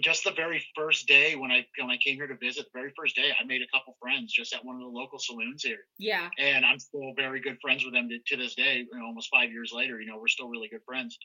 [0.00, 2.92] Just the very first day when I when I came here to visit, the very
[2.96, 5.86] first day, I made a couple friends just at one of the local saloons here,
[5.98, 8.86] Yeah, and I'm still very good friends with them to, to this day.
[8.90, 11.18] You know, almost five years later, you know, we're still really good friends.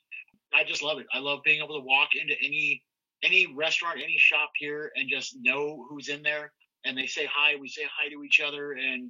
[0.54, 1.08] I just love it.
[1.14, 2.84] I love being able to walk into any
[3.24, 6.52] any restaurant, any shop here, and just know who's in there,
[6.86, 7.56] and they say hi.
[7.60, 9.10] We say hi to each other, and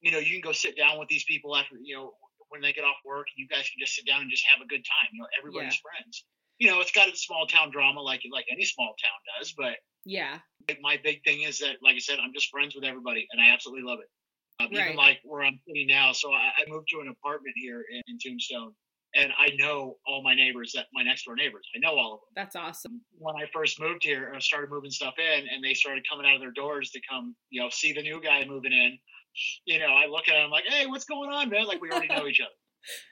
[0.00, 2.12] you know, you can go sit down with these people after you know
[2.50, 4.68] when they get off work, you guys can just sit down and just have a
[4.68, 5.08] good time.
[5.12, 6.24] You know, everybody's friends.
[6.60, 9.76] You know, it's got its small town drama like like any small town does, but
[10.04, 10.38] yeah,
[10.80, 13.50] my big thing is that, like I said, I'm just friends with everybody, and I
[13.52, 14.08] absolutely love it.
[14.62, 14.84] Um, Right.
[14.84, 18.02] Even like where I'm sitting now, so I, I moved to an apartment here in,
[18.08, 18.72] in Tombstone,
[19.14, 21.66] and I know all my neighbors, that my next door neighbors.
[21.74, 22.32] I know all of them.
[22.36, 23.00] that's awesome.
[23.18, 26.34] When I first moved here, I started moving stuff in, and they started coming out
[26.34, 28.98] of their doors to come, you know, see the new guy moving in.
[29.64, 32.08] You know, I look at them like, "Hey, what's going on, man?" Like we already
[32.08, 32.50] know each other.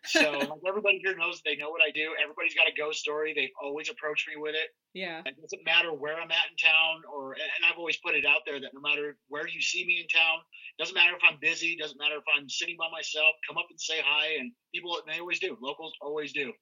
[0.07, 2.15] So like everybody here knows they know what I do.
[2.23, 3.33] Everybody's got a ghost story.
[3.35, 4.69] They always approach me with it.
[4.95, 8.25] Yeah, It doesn't matter where I'm at in town, or and I've always put it
[8.25, 10.39] out there that no matter where you see me in town,
[10.79, 13.79] doesn't matter if I'm busy, doesn't matter if I'm sitting by myself, come up and
[13.81, 15.57] say hi, and people they always do.
[15.61, 16.53] Locals always do.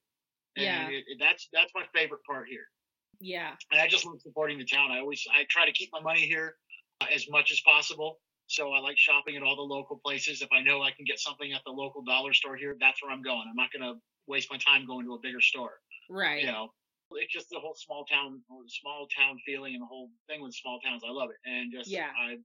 [0.56, 0.88] And Yeah.
[0.88, 2.66] it, it- that's that's my favorite part here,
[3.20, 4.90] yeah, and I just love supporting the town.
[4.90, 6.56] I always I try to keep my money here
[7.00, 8.20] uh, as much as possible.
[8.48, 10.40] So I like shopping at all the local places.
[10.42, 13.10] If I know I can get something at the local dollar store here, that's where
[13.12, 13.44] I'm going.
[13.48, 15.70] I'm not going to waste my time going to a bigger store
[16.10, 16.40] right.
[16.40, 16.68] you know
[17.12, 20.80] it's just the whole small town small town feeling and the whole thing with small
[20.80, 22.10] towns i love it and just Yeah.
[22.20, 22.36] i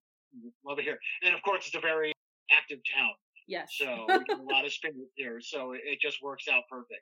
[0.64, 2.14] love it here and of course it's a very
[2.52, 3.10] active town
[3.48, 3.74] Yes.
[3.78, 7.02] so a lot of spirit here so it just works out perfect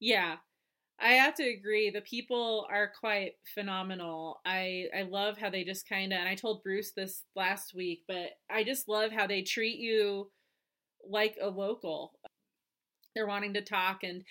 [0.00, 0.36] Yeah.
[1.00, 1.90] I have to agree.
[1.90, 4.40] The people are quite phenomenal.
[4.44, 8.02] I I love how they just kind of and I told Bruce this last week,
[8.06, 10.30] but I just love how they treat you
[11.08, 12.12] like a local.
[13.14, 14.24] They're wanting to talk and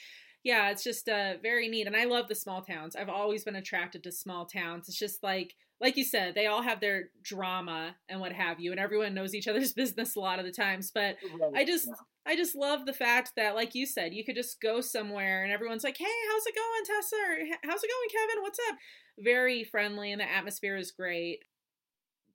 [0.43, 2.95] yeah, it's just uh very neat and I love the small towns.
[2.95, 4.88] I've always been attracted to small towns.
[4.88, 8.71] It's just like like you said, they all have their drama and what have you
[8.71, 11.15] and everyone knows each other's business a lot of the times, but
[11.55, 11.93] I just Yeah.
[12.25, 15.51] I just love the fact that like you said, you could just go somewhere and
[15.51, 18.41] everyone's like, "Hey, how's it going, Tessa?" Or, "How's it going, Kevin?
[18.43, 18.75] What's up?"
[19.19, 21.39] Very friendly and the atmosphere is great.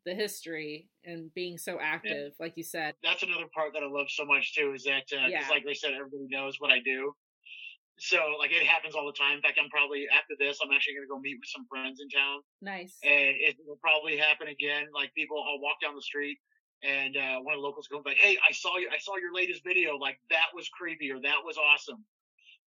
[0.05, 2.95] The history and being so active, like you said.
[3.03, 5.49] that's another part that i love so much too is that uh, because Yeah.
[5.51, 7.15] like they said everybody knows what i do
[7.99, 10.95] so like it happens all the time in fact i'm probably after this i'm actually
[10.95, 12.99] going to go meet with some friends in town Nice.
[13.05, 14.87] and it will probably happen again.
[14.93, 16.39] Like people, I'll walk down the street,
[16.83, 18.89] and uh, one of the locals goes like, "Hey, I saw you.
[18.89, 19.97] I saw your latest video.
[20.01, 22.01] Like that was creepy, or that was awesome."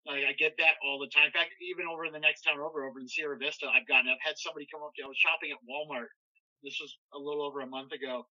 [0.05, 1.27] Like I get that all the time.
[1.27, 4.11] In fact, even over in the next town over, over in Sierra Vista, I've gotten.
[4.11, 5.03] I've had somebody come up to.
[5.03, 6.11] I was shopping at Walmart.
[6.61, 8.27] This was a little over a month ago,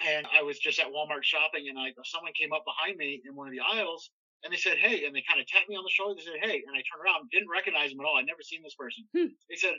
[0.00, 3.36] and I was just at Walmart shopping, and I someone came up behind me in
[3.36, 4.10] one of the aisles.
[4.44, 6.14] And they said, "Hey," and they kind of tapped me on the shoulder.
[6.18, 8.16] They said, "Hey," and I turned around, didn't recognize them at all.
[8.18, 9.04] I'd never seen this person.
[9.16, 9.30] Hmm.
[9.48, 9.74] They said,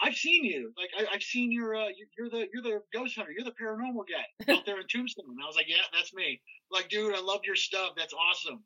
[0.00, 0.72] I've seen you.
[0.80, 1.76] Like I, I've seen your.
[1.76, 3.32] Uh, you- you're the you're the ghost hunter.
[3.32, 4.24] You're the paranormal guy
[4.56, 5.28] out there in Tombstone.
[5.28, 6.40] And I was like, yeah, that's me.
[6.70, 7.92] Like, dude, I love your stuff.
[7.96, 8.64] That's awesome.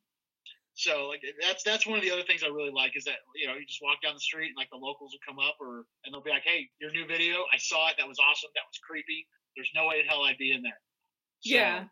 [0.75, 3.47] So like that's that's one of the other things I really like is that you
[3.47, 5.87] know you just walk down the street and like the locals will come up or
[6.05, 7.95] and they'll be like, hey, your new video, I saw it.
[7.99, 8.51] That was awesome.
[8.55, 9.27] That was creepy.
[9.57, 10.79] There's no way in hell I'd be in there.
[11.41, 11.85] So, yeah.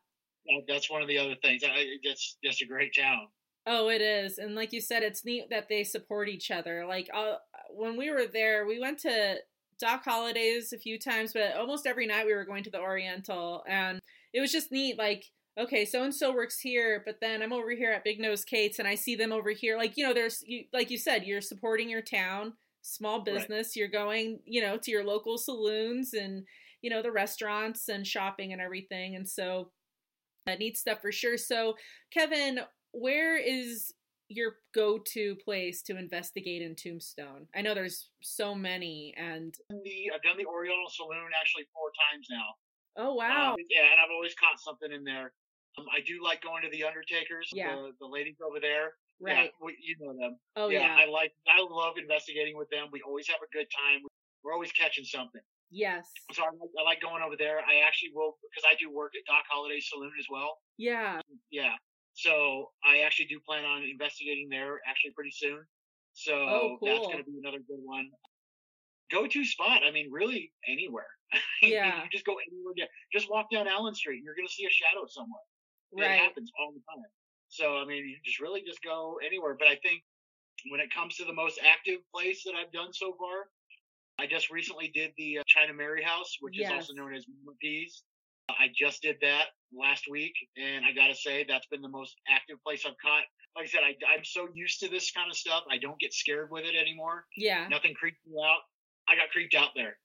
[0.46, 1.62] That- that's one of the other things.
[1.64, 1.70] I,
[2.02, 3.28] it's just a great town.
[3.66, 4.38] Oh, it is.
[4.38, 6.84] And like you said, it's neat that they support each other.
[6.84, 7.36] Like uh,
[7.70, 9.36] when we were there, we went to
[9.78, 13.62] Doc Holliday's a few times, but almost every night we were going to the Oriental.
[13.68, 14.00] And
[14.32, 14.98] it was just neat.
[14.98, 15.26] Like,
[15.56, 18.80] okay, so and so works here, but then I'm over here at Big Nose Kate's
[18.80, 19.76] and I see them over here.
[19.76, 23.26] Like, you know, there's, you, like you said, you're supporting your town, small Right.
[23.26, 23.76] business.
[23.76, 26.44] You're going, you know, to your local saloons and,
[26.80, 29.14] you know, the restaurants and shopping and everything.
[29.14, 29.70] And so,
[30.46, 31.36] uh, neat stuff for sure.
[31.38, 31.74] So,
[32.12, 32.60] Kevin,
[32.92, 33.92] where is
[34.28, 37.46] your go-to place to investigate in Tombstone?
[37.54, 42.26] I know there's so many, and The, I've done the Oriental Saloon actually four times
[42.30, 42.46] now.
[43.04, 45.32] oh wow, Um, yeah, and I've always caught something in there.
[45.78, 47.48] Um, I do like going to the Undertakers.
[47.52, 47.74] Yeah.
[47.76, 48.94] The, the ladies over there.
[49.20, 49.44] right?
[49.44, 50.36] Yeah, we, you know them.
[50.56, 51.32] oh yeah, yeah, I like.
[51.48, 52.88] I love investigating with them.
[52.92, 54.00] We always have a good time.
[54.44, 55.40] We're always catching something.
[55.72, 57.58] Yes, So I like, I like going over there.
[57.64, 60.58] I actually will because I do work at Doc Holliday Saloon as well.
[60.76, 61.72] yeah, Yeah.
[62.14, 65.56] So I actually do plan on investigating there actually pretty soon.
[65.56, 68.10] Oh, so Oh, that's going to be another good one.
[69.10, 69.80] Go to spot.
[69.82, 71.08] I mean, really anywhere.
[71.62, 72.02] Yeah.
[72.04, 72.74] you just go anywhere.
[73.12, 75.40] Just walk down Allen Street and you're going to see a shadow somewhere.
[75.96, 76.20] Right.
[76.20, 77.08] It happens all the time.
[77.48, 79.56] So I mean, you just really just go anywhere.
[79.58, 80.02] But I think
[80.70, 83.48] when it comes to the most active place that I've done so far,
[84.18, 87.56] I just recently did the uh, China Mary House, which is also known as Mama
[87.60, 88.04] P's.
[88.48, 92.56] I just did that last week, and I gotta say that's been the most active
[92.64, 93.22] place I've caught.
[93.56, 96.12] Like I said, I, I'm so used to this kind of stuff, I don't get
[96.12, 97.24] scared with it anymore.
[97.36, 98.60] yeah, Nothing creeps me out.
[99.08, 99.96] I got creeped out there.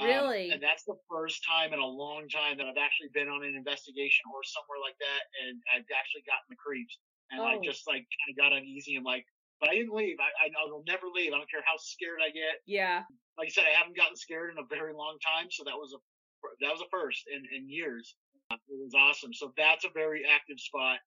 [0.00, 0.50] Um, Really?
[0.50, 3.54] and that's the first time in a long time that I've actually been on an
[3.56, 6.98] investigation or somewhere like that, and I've actually gotten the creeps,
[7.30, 7.62] and I Oh.
[7.62, 8.94] just like kind of got uneasy.
[8.96, 9.26] I'm like,
[9.60, 10.16] but I didn't leave.
[10.20, 11.32] I, I will never leave.
[11.32, 12.62] I don't care how scared I get.
[12.66, 13.02] yeah,
[13.38, 15.92] Like I said, I haven't gotten scared in a very long time, so that was
[15.94, 15.98] a
[16.60, 18.14] that was a first in, in years.
[18.50, 19.34] It was awesome.
[19.34, 20.98] So that's a very active spot.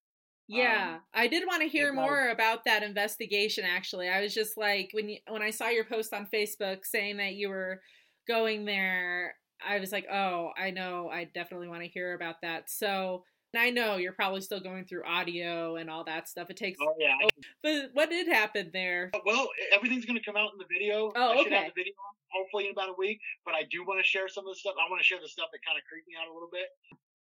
[0.46, 0.94] yeah.
[0.96, 3.64] Um, I did want to hear I- more about that investigation.
[3.64, 7.16] Actually, I was just like when you when I saw your post on Facebook saying
[7.16, 7.80] that you were
[8.28, 9.34] going there,
[9.66, 12.70] I was like, oh, I know, I definitely want to hear about that.
[12.70, 13.24] So.
[13.54, 16.48] And I know you're probably still going through audio and all that stuff.
[16.48, 17.16] It takes, Oh yeah.
[17.22, 17.28] Oh,
[17.62, 19.10] but what did happen there?
[19.14, 21.12] Oh, well, everything's going to come out in the video.
[21.14, 21.56] Oh, I should okay.
[21.56, 21.92] have the video
[22.32, 23.20] hopefully in about a week.
[23.44, 24.74] But I do want to share some of the stuff.
[24.80, 26.72] I want to share the stuff that kind of creeped me out a little bit.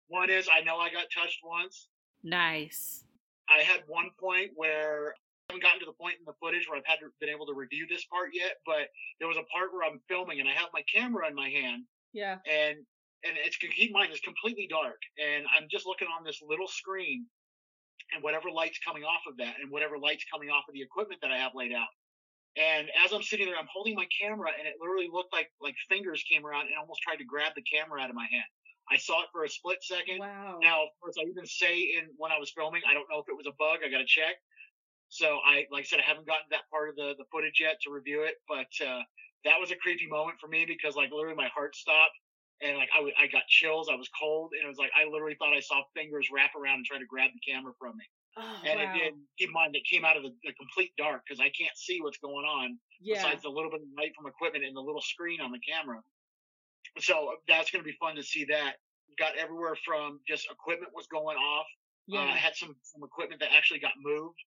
[0.07, 1.87] One is I know I got touched once.
[2.23, 3.03] Nice.
[3.49, 5.15] I had one point where
[5.49, 7.47] I haven't gotten to the point in the footage where I've had to, been able
[7.47, 10.53] to review this part yet, but there was a part where I'm filming and I
[10.53, 12.37] have my camera in my hand Yeah.
[12.45, 12.85] and
[13.23, 16.67] and it's keep in mind it's completely dark and I'm just looking on this little
[16.67, 17.25] screen
[18.13, 21.21] and whatever light's coming off of that and whatever light's coming off of the equipment
[21.21, 21.91] that I have laid out.
[22.57, 25.75] And as I'm sitting there, I'm holding my camera and it literally looked like like
[25.87, 28.49] fingers came around and almost tried to grab the camera out of my hand.
[28.89, 30.19] I saw it for a split second.
[30.19, 30.57] Wow.
[30.61, 33.29] Now, of course, I even say in when I was filming, I don't know if
[33.29, 33.85] it was a bug.
[33.85, 34.33] I got to check.
[35.09, 37.77] So I, like I said, I haven't gotten that part of the, the footage yet
[37.81, 39.01] to review it, but uh,
[39.45, 42.17] that was a creepy moment for me because like literally my heart stopped
[42.61, 43.89] and like I, w- I got chills.
[43.91, 46.83] I was cold and it was like I literally thought I saw fingers wrap around
[46.83, 48.05] and try to grab the camera from me.
[48.37, 48.85] oh, And wow.
[48.85, 49.13] it did.
[49.37, 52.01] Keep in mind, it came out of the, the complete dark because I can't see
[52.01, 53.15] what's going on yeah.
[53.23, 55.99] besides the little bit of light from equipment and the little screen on the camera.
[56.99, 58.75] So that's going to be fun to see that.
[59.17, 61.67] Got everywhere from just equipment was going off.
[62.11, 62.33] Uh, yeah.
[62.33, 64.39] I had some, some equipment that actually got moved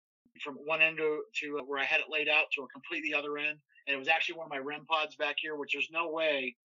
[0.42, 3.36] from one end to, to where I had it laid out to a completely other
[3.38, 3.58] end.
[3.86, 6.56] And it was actually one of my REM pods back here, which there's no way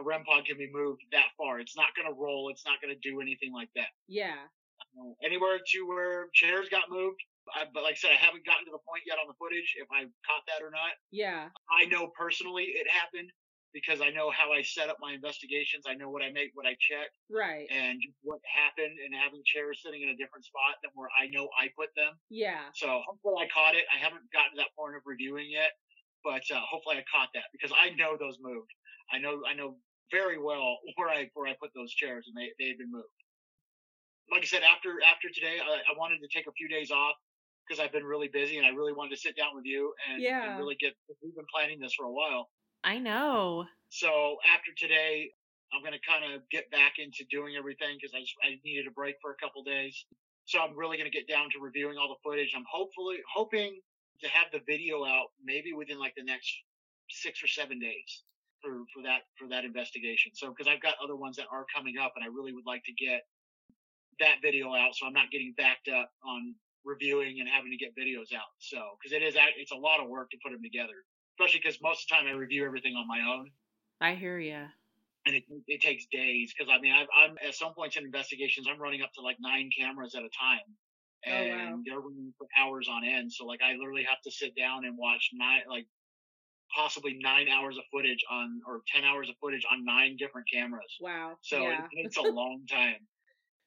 [0.00, 1.60] a REM pod can be moved that far.
[1.60, 2.48] It's not going to roll.
[2.50, 3.90] It's not going to do anything like that.
[4.08, 4.46] yeah.
[4.94, 7.18] Uh, anywhere to where chairs got moved.
[7.50, 9.74] I, but like I said, I haven't gotten to the point yet on the footage
[9.74, 10.94] if I caught that or not.
[11.10, 11.50] Yeah.
[11.66, 13.26] I know personally it happened
[13.74, 15.84] because I know how I set up my investigations.
[15.90, 17.66] I know what I make, what I check, Right.
[17.74, 21.50] and what happened, and having chairs sitting in a different spot than where I know
[21.58, 22.14] I put them.
[22.30, 22.70] Yeah.
[22.78, 23.84] So hopefully I caught it.
[23.92, 25.74] I haven't gotten to that point of reviewing yet,
[26.22, 28.70] but uh, hopefully I caught that because I know those moved.
[29.12, 29.76] I know I know
[30.10, 33.08] very well where I where I put those chairs, and they they had been moved.
[34.30, 37.16] Like I said, after after today, I, I wanted to take a few days off
[37.66, 40.22] because I've been really busy, and I really wanted to sit down with you and,
[40.22, 40.50] Yeah.
[40.50, 40.94] and really get.
[41.22, 42.48] We've been planning this for a while.
[42.84, 43.64] I know.
[43.90, 45.30] So after today,
[45.72, 48.86] I'm going to kind of get back into doing everything because I, just- I needed
[48.86, 50.06] a break for a couple days.
[50.44, 52.52] So I'm really going to get down to reviewing all the footage.
[52.56, 53.80] I'm hopefully hoping
[54.22, 56.48] to have the video out maybe within like the next
[57.10, 58.22] six or seven days
[58.62, 60.32] for, for that, for that investigation.
[60.34, 62.82] So, cause I've got other ones that are coming up and I really would like
[62.84, 63.22] to get
[64.20, 64.94] that video out.
[64.94, 66.54] So I'm not getting backed up on
[66.84, 68.50] reviewing and having to get videos out.
[68.58, 71.04] So, cause it is, it's a lot of work to put them together,
[71.38, 73.50] especially cause most of the time I review everything on my own.
[74.00, 74.66] I hear ya.
[75.26, 78.66] and it, it takes days because I mean I've, I'm at some points in investigations
[78.70, 80.66] I'm running up to like nine cameras at a time,
[81.26, 81.82] Oh, and wow.
[81.84, 83.32] they're running for hours on end.
[83.32, 85.86] So like I literally have to sit down and watch nine like
[86.74, 90.96] possibly nine hours of footage on or ten hours of footage on nine different cameras.
[91.00, 91.36] Wow.
[91.42, 91.84] So yeah.
[91.92, 93.06] it, it's a long time.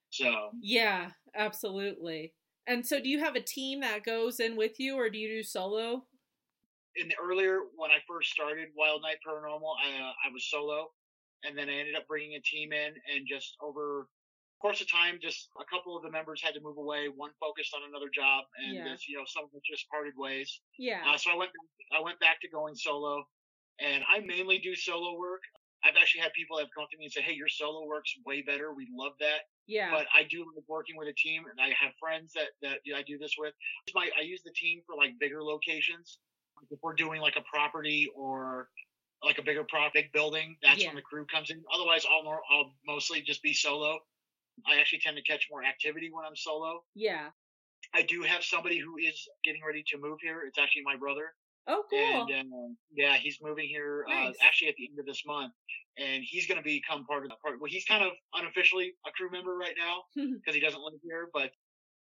[0.09, 2.33] So Yeah, absolutely.
[2.67, 5.27] And so do you have a team that goes in with you or do you
[5.27, 6.05] do solo?
[6.95, 10.87] in the earlier when I first started Wilde Night Paranormal, I, uh, I was solo,
[11.43, 14.07] and then I ended up bringing a team in, and just over
[14.61, 17.07] course of time, just a couple of the members had to move away.
[17.09, 18.95] One focused on another job, and Yeah.
[19.07, 20.61] you know some of them just parted ways.
[20.77, 21.01] Yeah.
[21.09, 21.51] Uh, so I went
[21.91, 23.27] I went back to going solo,
[23.79, 25.41] and I mainly do solo work.
[25.83, 28.13] I've actually had people that have come to me and say, "Hey, your solo work's
[28.25, 28.73] way better.
[28.73, 29.89] We love that." yeah.
[29.91, 33.01] But I do like working with a team, and I have friends that that I
[33.03, 33.53] do this with.
[33.95, 36.19] My I use the team for like bigger locations.
[36.57, 38.69] Like if we're doing like a property or
[39.23, 40.87] like a bigger pro big building, that's Yeah.
[40.87, 41.63] when the crew comes in.
[41.73, 43.99] Otherwise, I'll I'll mostly just be solo.
[44.67, 46.83] I actually tend to catch more activity when I'm solo.
[46.95, 47.29] yeah.
[47.93, 50.43] I do have somebody who is getting ready to move here.
[50.47, 51.33] It's actually my brother.
[51.67, 51.99] Oh, cool.
[51.99, 55.51] And um, yeah, he's moving here uh, actually at the end of this month,
[55.97, 57.59] and he's going to become part of the part.
[57.59, 61.29] Well, he's kind of unofficially a crew member right now because he doesn't live here,
[61.33, 61.51] but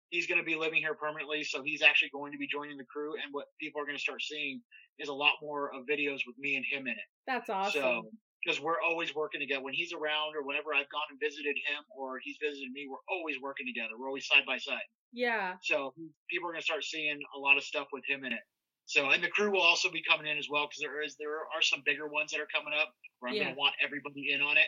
[0.09, 1.43] he's going to be living here permanently.
[1.43, 4.01] So he's actually going to be joining the crew, and what people are going to
[4.01, 4.61] start seeing
[4.99, 7.07] is a lot more of videos with me and him in it.
[7.25, 7.81] That's awesome.
[7.81, 8.01] So
[8.43, 11.83] because we're always working together when he's around, or whenever I've gone and visited him,
[11.95, 13.97] or he's visited me, we're always working together.
[13.99, 14.87] We're always side by side.
[15.11, 15.55] yeah.
[15.61, 15.93] So
[16.29, 18.43] people are going to start seeing a lot of stuff with him in it.
[18.85, 21.35] So, and the crew will also be coming in as well because there is there
[21.53, 23.43] are some bigger ones that are coming up where I'm Yeah.
[23.43, 24.65] going to want everybody in on it.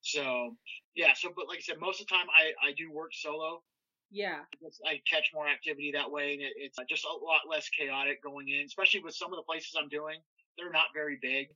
[0.00, 0.56] So,
[0.94, 1.12] yeah.
[1.14, 3.62] So, but like I said, most of the time I I do work solo.
[4.10, 4.44] Yeah.
[4.86, 8.48] I catch more activity that way, and it, it's just a lot less chaotic going
[8.48, 8.64] in.
[8.64, 10.20] Especially with some of the places I'm doing,
[10.56, 11.48] they're not very big,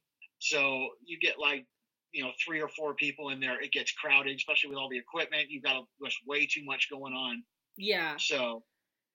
[0.43, 1.67] so you get like
[2.13, 3.61] you know three or four people in there.
[3.63, 5.47] It gets crowded, especially with all the equipment.
[5.51, 7.43] You've got just way too much going on.
[7.77, 8.17] Yeah.
[8.19, 8.65] So,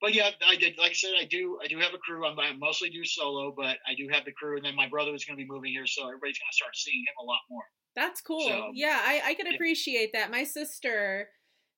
[0.02, 0.78] but yeah, I did.
[0.78, 1.60] Like I said, I do.
[1.64, 2.26] I do have a crew.
[2.26, 5.14] I'm, I mostly do solo, but I do have the crew, and then my brother
[5.14, 7.40] is going to be moving here, so everybody's going to start seeing him a lot
[7.50, 7.64] more.
[7.96, 8.48] That's cool.
[8.48, 10.32] So- yeah, I, I can appreciate that.
[10.32, 11.30] My sister,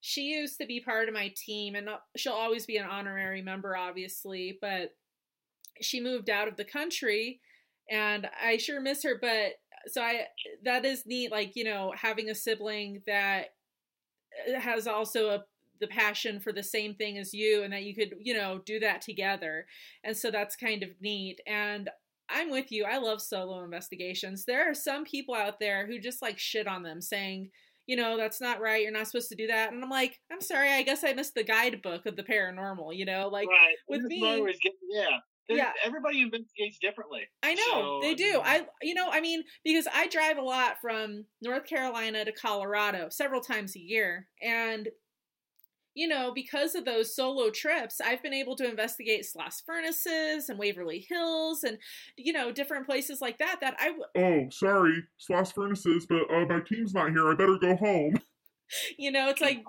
[0.02, 3.42] she used to be part of my team, and uh, she'll always be an honorary
[3.42, 4.92] member, obviously, but
[5.82, 7.40] she moved out of the country,
[7.90, 9.18] and I sure miss her.
[9.20, 9.54] But
[9.88, 10.26] so I,
[10.64, 13.48] that is neat, like, you know, having a sibling that
[14.48, 15.44] uh, has also a
[15.80, 18.82] the passion for the same thing as you and that you could you know do
[18.82, 19.66] that together
[20.04, 21.90] and so that's kind of neat and
[22.30, 22.86] I'm with you.
[22.86, 24.46] I love solo investigations.
[24.46, 27.50] There are some people out there who just like shit on them saying,
[27.88, 28.84] you know, that's not right.
[28.84, 29.74] You're not supposed to do that.
[29.74, 30.72] And I'm like, I'm sorry.
[30.72, 33.76] I guess I missed the guidebook of the paranormal, you know, like right.
[33.88, 35.18] with me- what I always get- yeah.
[35.50, 35.74] There's- Yeah.
[35.84, 37.28] Everybody investigates differently.
[37.44, 38.32] I know So, they I do.
[38.34, 42.32] mean- I, you know, I mean, because I drive a lot from North Carolina to
[42.32, 44.28] Colorado several times a year.
[44.42, 44.88] And,
[45.96, 50.58] you know, because of those solo trips, I've been able to investigate Sloss Furnaces and
[50.60, 51.80] Waverly Hills and,
[52.16, 56.46] you know, different places like that that I, w- Oh, sorry, Sloss Furnaces, but uh,
[56.46, 57.28] my team's not here.
[57.30, 58.22] I better go home.
[59.00, 59.64] you know, it's like,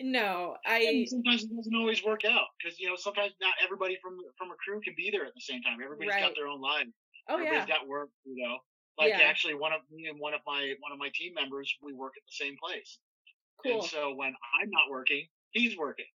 [0.00, 3.98] no, I, And sometimes it doesn't always work out because you know sometimes not everybody
[4.02, 5.78] from from a crew can be there at the same time.
[5.82, 6.20] Everybody's Right.
[6.22, 6.86] got their own life.
[7.28, 8.10] oh yeah, Everybody's got work.
[8.24, 8.58] You know,
[8.98, 9.20] like Yeah.
[9.20, 12.14] actually one of me and one of my one of my team members we work
[12.16, 12.98] at the same place.
[13.62, 13.80] cool.
[13.80, 16.06] And so when I'm not working, he's working.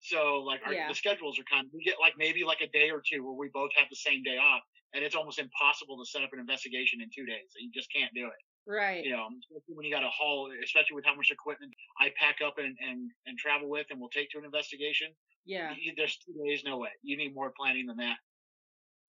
[0.00, 0.88] So like our, Yeah.
[0.88, 3.34] the schedules are kind of we get like maybe like a day or two where
[3.34, 4.62] we both have the same day off,
[4.94, 7.52] and it's almost impossible to set up an investigation in two days.
[7.58, 8.40] You just can't do it.
[8.66, 9.04] Right.
[9.04, 12.36] You know, especially when you got a haul, especially with how much equipment I pack
[12.44, 15.08] up and and and travel with, and will take to an investigation.
[15.44, 15.74] Yeah.
[15.80, 16.90] You- There's two days, no way.
[17.02, 18.16] You need more planning than that.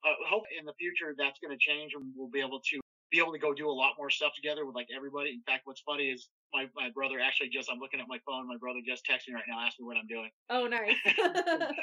[0.03, 2.79] Uh, hope in the future that's going to change, and we'll be able to
[3.11, 5.29] be able to go do a lot more stuff together with like everybody.
[5.31, 8.47] In fact, what's funny is my my brother actually just I'm looking at my phone.
[8.47, 10.29] My brother just texted me right now, asking me what I'm doing.
[10.49, 10.95] Oh, nice.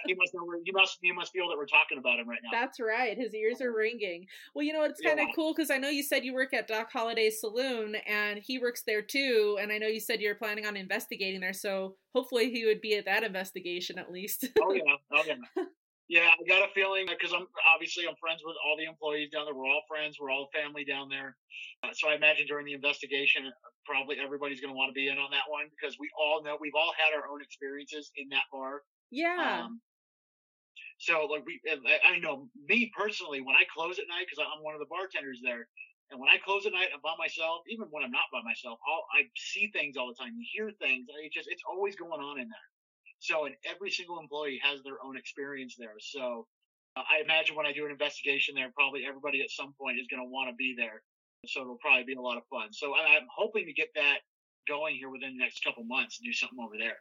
[0.06, 0.46] he must know.
[0.64, 2.50] You must you must feel that we're talking about him right now.
[2.52, 3.16] That's right.
[3.16, 4.26] His ears are ringing.
[4.54, 5.34] Well, you know, it's kind of Yeah.
[5.34, 8.82] cool because I know you said you work at Doc Holliday's Saloon and he works
[8.86, 9.58] there too.
[9.60, 11.52] And I know you said you're planning on investigating there.
[11.52, 14.46] So hopefully he would be at that investigation at least.
[14.62, 15.34] oh yeah, oh yeah.
[16.08, 19.44] Yeah, I got a feeling because I'm obviously I'm friends with all the employees down
[19.44, 19.54] there.
[19.54, 20.16] We're all friends.
[20.20, 21.36] We're all family down there.
[21.84, 23.44] Uh, so I imagine during the investigation,
[23.84, 26.56] probably everybody's going to want to be in on that one because we all know
[26.60, 28.82] we've all had our own experiences in that bar.
[29.10, 29.64] yeah.
[29.64, 29.80] Um,
[30.98, 34.64] so like we, I I know me personally when I close at night because I'm
[34.64, 35.68] one of the bartenders there,
[36.10, 38.80] and when I close at night I'm by myself, even when I'm not by myself,
[38.88, 40.34] I'll, I see things all the time.
[40.34, 41.06] You hear things.
[41.22, 42.68] It just it's always going on in there.
[43.20, 45.94] So and every single employee has their own experience there.
[45.98, 46.46] So
[46.96, 50.06] uh, I imagine when I do an investigation there, probably everybody at some point is
[50.08, 51.02] going to want to be there.
[51.46, 52.72] So it'll probably be a lot of fun.
[52.72, 54.18] So I'm hoping to get that
[54.66, 56.98] going here within the next couple months and do something over there.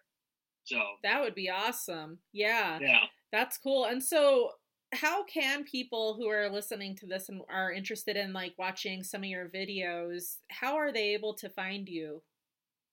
[0.63, 2.19] So That would be awesome.
[2.33, 3.05] Yeah, yeah.
[3.31, 3.85] that's cool.
[3.85, 4.51] And so,
[4.93, 9.21] how can people who are listening to this and are interested in like watching some
[9.21, 12.21] of your videos, how are they able to find you?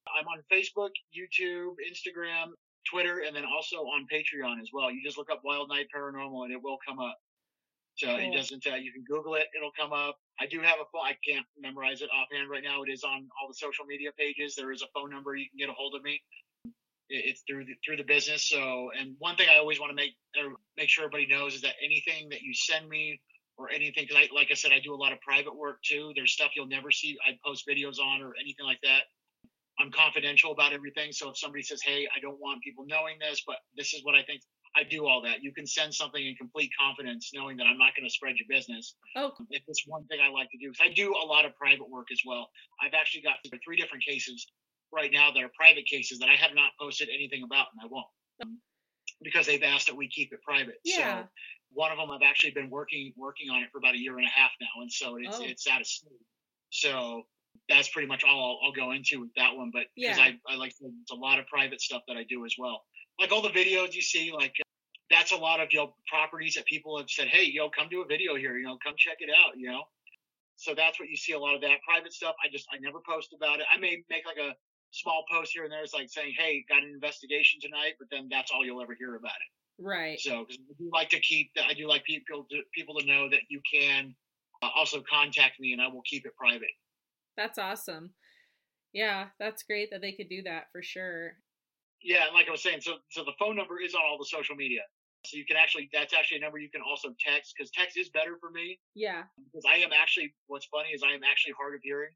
[0.09, 2.53] I'm on Facebook, YouTube, Instagram,
[2.91, 4.91] Twitter, and then also on Patreon as well.
[4.91, 7.19] You just look up Wilde Night Paranormal and it will come up.
[7.97, 8.67] So it doesn't.
[8.67, 10.19] Uh, you can Google it; it'll come up.
[10.41, 11.07] I do have a phone.
[11.07, 12.83] I can't memorize it offhand right now.
[12.83, 14.57] It is on all the social media pages.
[14.57, 16.21] There is a phone number you can get a hold of me.
[17.09, 18.49] It's through the, through the business.
[18.49, 21.61] So, and one thing I always want to make or make sure everybody knows is
[21.61, 23.21] that anything that you send me
[23.57, 26.13] or anything, because I, like I said, I do a lot of private work too.
[26.17, 27.17] There's stuff you'll never see.
[27.25, 29.03] I post videos on or anything like that.
[29.79, 31.13] I'm confidential about everything.
[31.13, 34.15] So if somebody says, "Hey, I don't want people knowing this, but this is what
[34.15, 34.43] I think,"
[34.77, 35.43] I do all that.
[35.43, 38.49] You can send something in complete confidence, knowing that I'm not going to spread your
[38.49, 38.97] business.
[39.17, 39.33] Oh.
[39.51, 41.89] If it's one thing I like to do, 'cause I do a lot of private
[41.89, 42.51] work as well.
[42.81, 44.47] I've actually got three different cases
[44.91, 47.87] right now that are private cases that I have not posted anything about, and I
[47.87, 48.07] won't
[49.23, 50.81] because they've asked that we keep it private.
[50.85, 51.23] Yeah.
[51.25, 51.29] So
[51.71, 54.27] one of them I've actually been working working on it for about a year and
[54.27, 55.45] a half now, and so it's Oh.
[55.45, 55.89] it's out of.
[56.71, 57.29] So
[57.69, 59.71] that's pretty much all I'll, I'll go into with that one.
[59.73, 60.25] But because Yeah.
[60.25, 62.83] I, I like it's a lot of private stuff that I do as well.
[63.19, 64.55] Like all the videos you see, like
[65.11, 68.03] that's a lot of you know properties that people have said, hey, yo, come do
[68.03, 69.83] a video here, you know, come check it out, you know.
[70.57, 72.35] So that's what you see a lot of that private stuff.
[72.45, 73.67] I just I never post about it.
[73.75, 74.55] I may make like a
[74.95, 78.29] small post here and there, it's like saying, hey, got an investigation tonight, but then
[78.31, 79.85] that's all you'll ever hear about it.
[79.85, 80.21] right.
[80.21, 83.07] So, because I do like to keep that, I do like people to, people to
[83.07, 84.15] know that you can
[84.63, 86.71] uh, also contact me, and I will keep it private.
[87.37, 88.11] That's awesome.
[88.93, 91.33] Yeah, that's great that they could do that for sure.
[92.03, 94.27] Yeah, and like I was saying, so so the phone number is on all the
[94.27, 94.83] social media,
[95.25, 98.11] so you can actually that's actually a number you can also text because text is
[98.11, 99.23] better for me Yeah.
[99.37, 102.13] because I am actually what's funny is I am actually hard of hearing.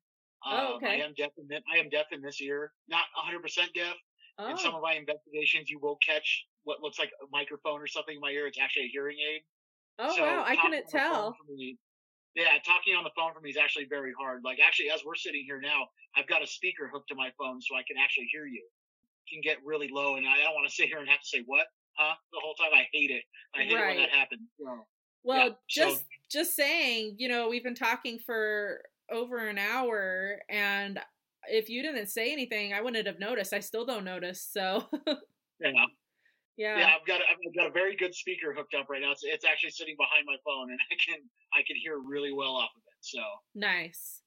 [0.46, 1.00] Oh, Um, okay.
[1.02, 3.96] I am deaf in I am deaf in this ear, not 100 percent deaf.
[4.38, 7.88] Oh, In some of my investigations, you will catch what looks like a microphone or
[7.88, 8.46] something in my ear.
[8.46, 9.40] It's actually a hearing aid.
[9.98, 11.36] oh So wow, I couldn't on the phone tell.
[11.56, 11.76] me-
[12.38, 14.42] yeah, talking on the phone for me is actually very hard.
[14.44, 17.60] Like actually, as we're sitting here now, I've got a speaker hooked to my phone
[17.60, 18.62] so I can actually hear you.
[18.62, 21.26] It can get really low, and I don't want to sit here and have to
[21.26, 22.70] say what, huh, the whole time.
[22.72, 23.24] I hate it.
[23.54, 24.42] I hate it when that happens.
[24.58, 24.86] So,
[25.24, 30.42] Well, Yeah, so- just just saying, you know, we've been talking for over an hour
[30.50, 31.00] and
[31.50, 33.54] if you didn't say anything, I wouldn't have noticed.
[33.54, 34.42] I still don't notice.
[34.42, 34.86] So,
[35.60, 35.72] yeah,
[36.58, 36.78] yeah.
[36.78, 39.12] yeah, I've got a, I've got a very good speaker hooked up right now.
[39.12, 41.20] It's, it's actually sitting behind my phone, and I can
[41.54, 42.98] I can hear really well off of it.
[43.00, 43.20] So.
[43.54, 44.22] Nice.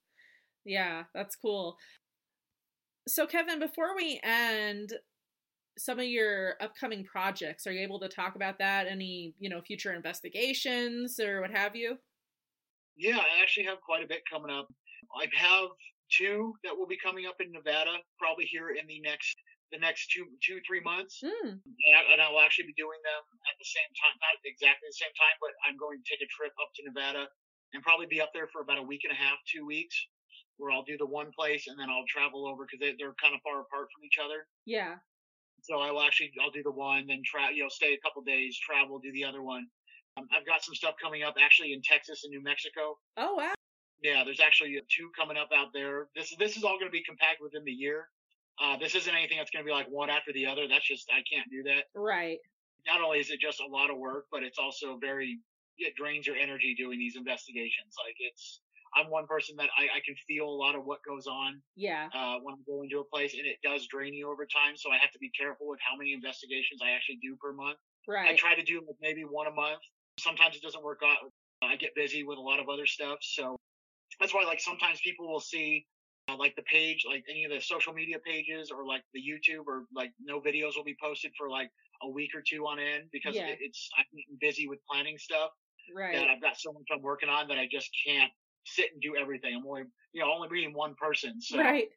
[0.64, 1.76] Yeah, that's cool.
[3.06, 4.92] So, Kevin, before we end
[5.76, 8.86] some of your upcoming projects, are you able to talk about that?
[8.86, 11.96] Any, you know, future investigations or what have you?
[12.96, 14.68] Yeah, I actually have quite a bit coming up.
[15.16, 15.68] I have
[16.16, 19.36] two that will be coming up in Nevada, probably here in the next
[19.72, 21.58] the next two two three months, Hmm.
[21.64, 25.00] and, and I will actually be doing them at the same time, not exactly the
[25.00, 27.24] same time, but I'm going to take a trip up to Nevada
[27.72, 29.96] and probably be up there for about a week and a half, two weeks,
[30.60, 33.32] where I'll do the one place and then I'll travel over because they, they're kind
[33.34, 34.44] of far apart from each other.
[34.68, 35.00] Yeah.
[35.64, 38.20] So I will actually I'll do the one, then travel, you know stay a couple
[38.22, 39.66] days, travel, do the other one.
[40.18, 42.98] Um, I've got some stuff coming up actually in Texas and New Mexico.
[43.16, 43.54] Oh, wow.
[44.02, 46.08] Yeah, there's actually two coming up out there.
[46.16, 48.08] This this is all going to be compact within the year.
[48.60, 50.68] Uh, this isn't anything that's going to be like one after the other.
[50.68, 51.84] That's just I can't do that.
[51.94, 52.38] Right.
[52.86, 55.38] Not only is it just a lot of work, but it's also very
[55.78, 57.94] it drains your energy doing these investigations.
[58.04, 58.60] Like it's
[58.94, 62.08] I'm one person that I, I can feel a lot of what goes on Yeah.
[62.12, 64.76] uh, when I'm going to a place, and it does drain you over time.
[64.76, 67.78] So I have to be careful with how many investigations I actually do per month.
[68.06, 68.28] Right.
[68.28, 69.80] I try to do maybe one a month.
[70.20, 71.32] Sometimes it doesn't work out.
[71.64, 73.56] I get busy with a lot of other stuff, so
[74.20, 75.86] that's why like sometimes people will see
[76.32, 79.66] Uh, like the page, like any of the social media pages or like the YouTube
[79.66, 81.70] or like no videos will be posted for like
[82.02, 83.48] a week or two on end because Yeah.
[83.48, 84.04] it, it's I'm
[84.40, 85.50] busy with planning stuff
[85.88, 86.30] that Right.
[86.30, 88.30] I've got so much I'm working on that I just can't
[88.64, 89.54] sit and do everything.
[89.54, 91.88] I'm only you know only being one person, so Right.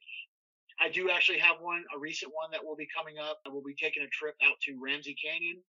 [0.79, 3.39] I do actually have one, a recent one that will be coming up.
[3.47, 5.63] I will be taking a trip out to Ramsey Canyon.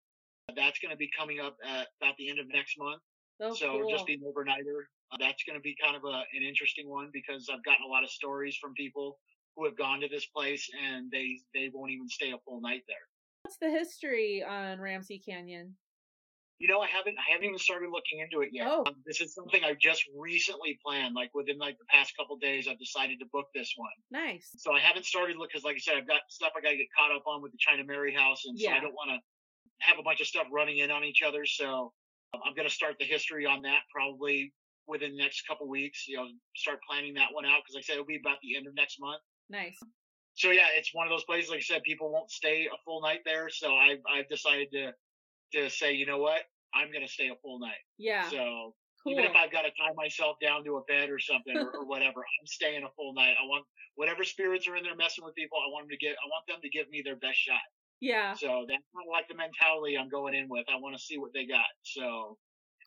[0.56, 3.00] That's going to be coming up at about the end of next month.
[3.40, 3.90] Oh, so cool.
[3.90, 4.88] just being overnighter.
[5.12, 7.88] Uh, that's going to be kind of a, an interesting one because I've gotten a
[7.88, 9.18] lot of stories from people
[9.56, 12.82] who have gone to this place and they they won't even stay a full night
[12.88, 13.06] there.
[13.42, 15.76] What's the history on Ramsey Canyon?
[16.58, 18.66] You know, I haven't I haven't even started looking into it yet.
[18.68, 18.84] Oh.
[18.86, 21.14] Um, this is something I just recently planned.
[21.14, 23.92] Like within like the past couple days, I've decided to book this one.
[24.10, 24.50] Nice.
[24.56, 26.76] So I haven't started look because, like I said, I've got stuff I got to
[26.76, 29.18] get caught up on with the China Mary house, and so I don't want to
[29.80, 31.44] have a bunch of stuff running in on each other.
[31.44, 31.92] So
[32.44, 34.52] I'm going to start the history on that probably
[34.86, 36.06] within the next couple weeks.
[36.08, 38.56] You know, start planning that one out because like I said it'll be about the
[38.56, 39.20] end of next month.
[39.50, 39.78] Nice.
[40.34, 41.50] So yeah, it's one of those places.
[41.50, 43.48] Like I said, people won't stay a full night there.
[43.48, 44.92] So I've I've decided to
[45.54, 46.42] to say, you know what,
[46.74, 47.80] I'm gonna stay a full night.
[47.98, 48.28] Yeah.
[48.28, 49.12] So cool.
[49.12, 51.86] even if I've got to tie myself down to a bed or something or, or
[51.92, 53.34] whatever, I'm staying a full night.
[53.40, 53.64] I want
[53.94, 55.58] whatever spirits are in there messing with people.
[55.58, 56.12] I want them to get.
[56.20, 57.64] I want them to give me their best shot.
[58.00, 58.34] Yeah.
[58.34, 60.66] So that's kind of like the mentality I'm going in with.
[60.68, 61.66] I want to see what they got.
[61.82, 62.36] So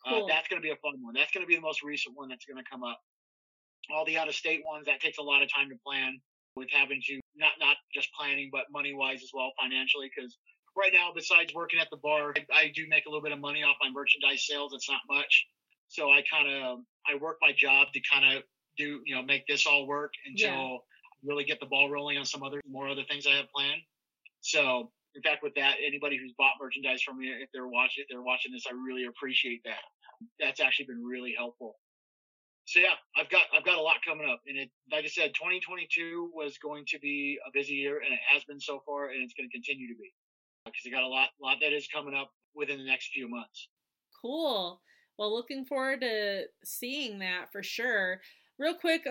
[0.06, 0.26] uh, Cool.
[0.28, 1.14] that's going to be a fun one.
[1.14, 2.98] That's going to be the most recent one that's going to come up.
[3.92, 6.20] All the out of state ones that takes a lot of time to plan
[6.56, 10.36] with having to not not just planning but money wise as well financially because
[10.76, 13.38] right now besides working at the bar I, I do make a little bit of
[13.40, 14.72] money off my merchandise sales.
[14.74, 15.46] It's not much,
[15.88, 18.42] so I kind of I work my job to kind of
[18.76, 20.76] do you know make this all work until Yeah.
[20.76, 20.78] I
[21.24, 23.80] really get the ball rolling on some other more other things I have planned.
[24.40, 28.08] So, in fact, with that, anybody who's bought merchandise from me, if they're watching, if
[28.08, 29.82] they're watching this, I really appreciate that.
[30.38, 31.76] That's actually been really helpful.
[32.66, 35.34] So yeah, I've got I've got a lot coming up, and it like I said,
[35.34, 39.22] 2022 was going to be a busy year, and it has been so far, and
[39.22, 40.12] it's going to continue to be
[40.64, 43.68] because I got a lot lot that is coming up within the next few months.
[44.22, 44.80] Cool.
[45.18, 48.20] Well, looking forward to seeing that for sure.
[48.58, 49.06] Real quick,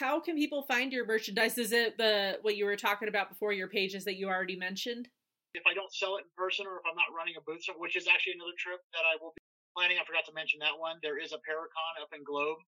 [0.00, 1.58] how can people find your merchandise?
[1.58, 5.08] Is it the what you were talking about before your pages that you already mentioned?
[5.54, 7.96] if I don't sell it in person or if I'm not running a booth, which
[7.98, 9.42] is actually another trip that I will be
[9.74, 9.98] planning.
[9.98, 11.02] I forgot to mention that one.
[11.02, 12.58] There is a Paracon up in Globe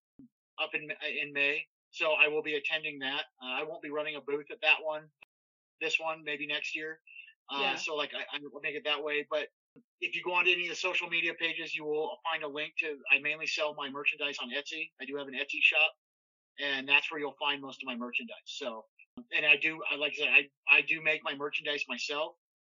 [0.61, 3.31] up in in May, so I will be attending that.
[3.39, 5.07] Uh, I won't be running a booth at that one.
[5.81, 7.01] This one maybe next year.
[7.51, 7.75] Uh, Yeah.
[7.77, 9.27] So like I, I will make it that way.
[9.31, 9.49] But
[10.01, 12.75] if you go onto any of the social media pages, you will find a link
[12.83, 12.99] to.
[13.15, 14.91] I mainly sell my merchandise on Etsy.
[15.01, 15.95] I do have an Etsy shop,
[16.61, 18.37] and that's where you'll find most of my merchandise.
[18.47, 18.85] So,
[19.37, 22.35] and I do, I like I said, I I do make my merchandise myself.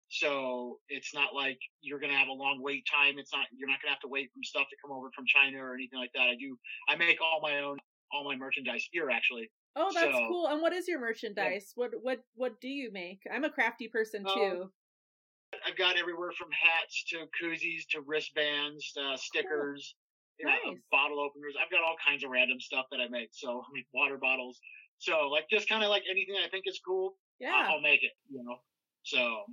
[0.09, 3.15] So it's not like you're gonna have a long wait time.
[3.19, 5.57] It's not you're not gonna have to wait for stuff to come over from China
[5.59, 6.29] or anything like that.
[6.29, 6.57] I do
[6.87, 7.77] I make all my own
[8.13, 9.49] all my merchandise here actually.
[9.75, 10.47] Oh, that's So- cool.
[10.47, 11.73] And what is your merchandise?
[11.75, 13.19] What what what do you make?
[13.31, 14.71] I'm a crafty person Um, too.
[15.65, 19.95] I've got everywhere from hats to koozies to wristbands, uh, stickers,
[20.39, 20.79] you know, Nice.
[20.91, 21.55] bottle openers.
[21.61, 23.29] I've got all kinds of random stuff that I make.
[23.31, 24.59] So I mean water bottles.
[24.99, 27.53] So like just kind of like anything I think is cool, Yeah.
[27.55, 28.11] I'll, I'll make it.
[28.29, 28.57] You know.
[29.03, 29.43] So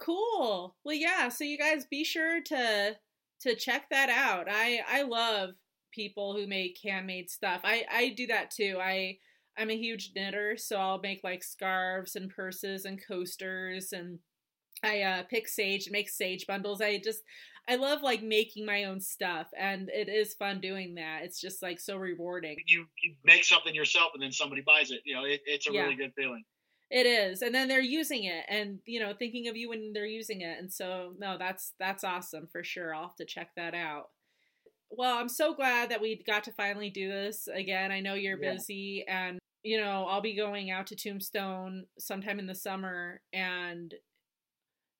[0.00, 0.76] Cool.
[0.84, 1.28] Well, yeah.
[1.28, 2.96] So you guys be sure to
[3.42, 4.46] to check that out.
[4.50, 5.50] I I love
[5.92, 7.60] people who make handmade stuff.
[7.64, 8.78] I I do that too.
[8.82, 9.18] I
[9.56, 14.18] I'm a huge knitter, so I'll make like scarves and purses and coasters and
[14.82, 16.80] I uh pick sage make sage bundles.
[16.80, 17.22] I just
[17.66, 21.22] I love like making my own stuff and it is fun doing that.
[21.22, 22.56] It's just like so rewarding.
[22.66, 25.00] you, you make something yourself and then somebody buys it.
[25.06, 25.84] You know, it, it's a Yeah.
[25.84, 26.44] really good feeling.
[26.90, 27.40] It is.
[27.40, 30.58] And then they're using it and you know, thinking of you when they're using it.
[30.58, 32.94] And so no, that's that's awesome for sure.
[32.94, 34.10] I'll have to check that out.
[34.90, 37.90] Well, I'm so glad that we got to finally do this again.
[37.90, 38.52] I know you're Yeah.
[38.52, 43.94] busy and you know, I'll be going out to Tombstone sometime in the summer and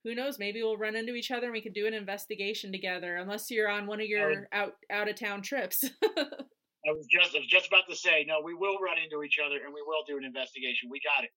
[0.05, 3.17] who knows, maybe we'll run into each other and we can do an investigation together
[3.17, 5.83] unless you're on one of your out out of town trips.
[6.05, 9.39] I was just I was just about to say, no, we will run into each
[9.45, 10.91] other and we will do an investigation.
[10.91, 11.31] We got it.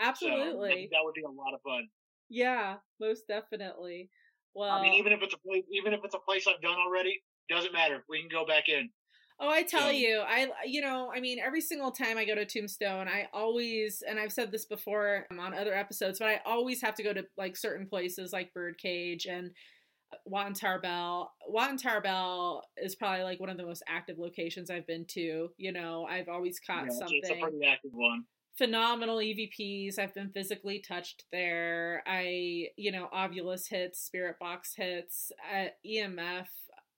[0.00, 0.88] So, Absolutely.
[0.90, 1.86] that would be a lot of fun.
[2.28, 4.10] yeah, most definitely.
[4.54, 6.76] Well, I mean, even if it's a place, even if it's a place I've done
[6.84, 8.02] already, doesn't matter.
[8.08, 8.90] We can go back in.
[9.42, 12.34] Oh, I tell So- you, I you know, I mean, every single time I go
[12.34, 16.40] to Tombstone, I always, and I've said this before um, on other episodes, but I
[16.44, 19.50] always have to go to like certain places like Birdcage and
[20.26, 21.32] Wat Tarbell.
[21.48, 25.48] Wat Tarbell is probably like one of the most active locations I've been to.
[25.56, 28.24] You know, I've always caught it's, something it's a pretty active one.
[28.58, 29.98] phenomenal EVPs.
[29.98, 32.02] I've been physically touched there.
[32.06, 36.48] I, you know, Ovilus hits, Spirit Box hits, uh, EMF.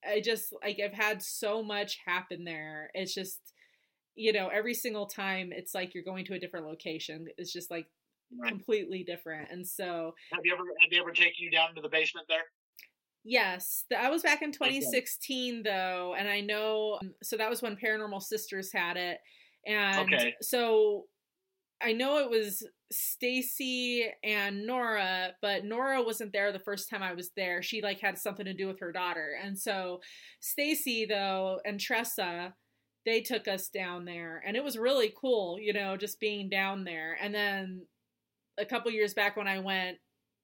[0.07, 2.91] I just like I've had so much happen there.
[2.95, 3.41] It's just,
[4.17, 7.29] you know, every single time it's like you're going to a different location.
[7.39, 7.89] It's just like
[8.33, 8.57] Right.
[8.57, 9.51] completely different.
[9.53, 12.45] And so, Have you ever have they ever taken you down to the basement there?
[13.25, 17.77] yes, I was back in 2016 though, and I know um, so that was when
[17.77, 19.21] Paranormal Sisters had it.
[19.67, 20.35] And Okay.
[20.41, 21.07] so
[21.83, 27.15] I know it was Stacy and Nora, but Nora wasn't there the first time I
[27.15, 27.63] was there.
[27.63, 29.31] She like had something to do with her daughter.
[29.43, 30.01] And so
[30.41, 32.55] Stacy though and Tressa,
[33.05, 36.85] they took us down there and it was really cool, you know, just being down
[36.85, 37.17] there.
[37.21, 37.87] And then
[38.59, 39.99] a couple years back when I went,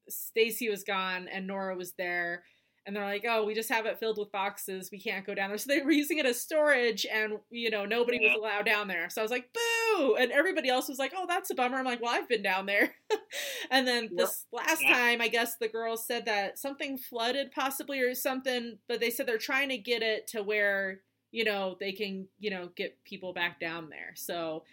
[0.09, 2.45] Stacy was gone and Nora was there.
[2.87, 4.89] And they're like, oh, we just have it filled with boxes.
[4.91, 5.59] We can't go down there.
[5.59, 9.11] So they were using it as storage, and you know nobody was allowed down there.
[9.11, 9.78] So I was like, boo!
[10.19, 11.79] And everybody else was like, oh, that's a bummer.
[11.79, 12.95] I'm like, well, I've been down there.
[13.71, 14.13] and then Yep.
[14.17, 14.95] this last Yeah.
[14.95, 19.27] time, I guess the girls said that something flooded possibly or something, but they said
[19.27, 23.35] they're trying to get it to where you know, they can, you know, get people
[23.35, 24.13] back down there.
[24.15, 24.65] So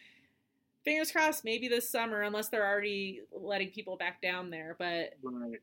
[0.85, 4.75] fingers crossed, maybe this summer, unless they're already letting people back down there.
[4.79, 5.59] But Right.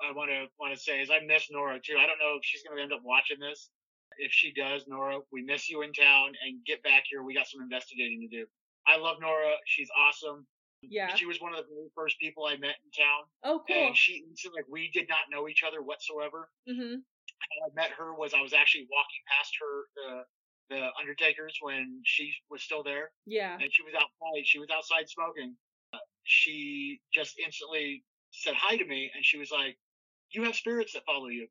[0.00, 1.96] I want to want to say is I miss Nora too.
[1.98, 3.70] I don't know if she's going to end up watching this.
[4.18, 7.22] If she does, Nora, we miss you in town and get back here.
[7.22, 8.46] We got some investigating to do.
[8.86, 9.54] I love Nora.
[9.66, 10.46] She's awesome.
[10.82, 11.14] yeah.
[11.14, 13.76] She was one of the very first people I met in town, Oh, cool.
[13.86, 16.48] and she so like we did not know each other whatsoever.
[16.66, 16.96] hmm
[17.40, 20.22] How I met her was I was actually walking past her the
[20.70, 23.54] the Undertakers when she was still there, Yeah.
[23.60, 24.46] and she was outside.
[24.46, 25.54] She was outside smoking.
[25.92, 29.76] Uh, she just instantly said hi to me, and she was like,
[30.30, 31.46] "You have spirits that follow you."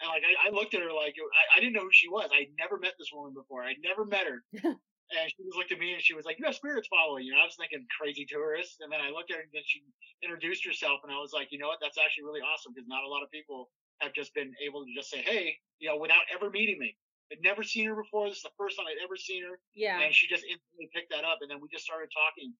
[0.00, 2.30] And like I, I looked at her like I, I didn't know who she was.
[2.32, 3.62] I'd never met this woman before.
[3.64, 4.42] I'd never met her.
[5.12, 7.40] and she looked at me and she was like, "You have spirits following you." And
[7.40, 8.80] I was thinking crazy tourist.
[8.80, 9.82] And then I looked at her and then she
[10.22, 11.78] introduced herself, and I was like, "You know what?
[11.80, 14.90] That's actually really awesome because not a lot of people have just been able to
[14.94, 16.96] just say, hey, you know, without ever meeting me."
[17.32, 18.28] I'd never seen her before.
[18.28, 19.98] This is the first time I'd ever seen her Yeah.
[19.98, 22.52] and she just instantly picked that up and then we just started talking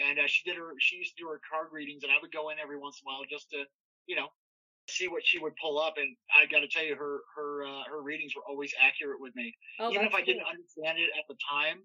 [0.00, 2.32] and uh, she did her she used to do her card readings and i would
[2.32, 3.64] go in every once in a while just to
[4.06, 4.28] you know
[4.90, 7.82] see what she would pull up and i got to tell you her her uh,
[7.90, 10.50] her readings were always accurate with me Oh, even if i didn't cool.
[10.54, 11.78] understand it at the time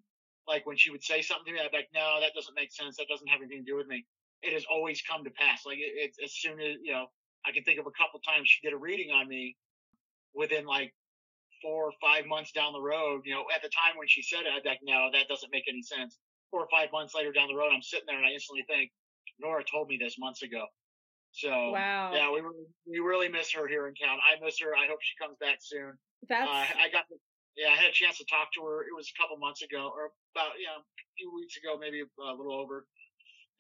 [0.48, 2.72] like when she would say something to me i'd be like no that doesn't make
[2.72, 4.06] sense that doesn't have anything to do with me
[4.42, 7.06] it has always come to pass like it, as soon as you know
[7.46, 9.56] i can think of a couple times she did a reading on me
[10.34, 10.94] within like
[11.62, 14.42] four or five months down the road, you know, at the time when she said
[14.42, 16.20] it, I'd be like, no, that doesn't make any sense.
[16.52, 18.92] Four or five months later down the road, I'm sitting there and I instantly think,
[19.40, 20.66] Nora told me this months ago.
[21.34, 22.12] So Wow.
[22.14, 24.20] yeah, we really, we really miss her here in town.
[24.22, 24.76] I miss her.
[24.76, 25.98] I hope she comes back soon.
[26.30, 27.06] That's Uh, I got,
[27.58, 28.84] yeah, I had a chance to talk to her.
[28.84, 32.34] It was a couple months ago, or about yeah, a few weeks ago, maybe a
[32.34, 32.86] little over.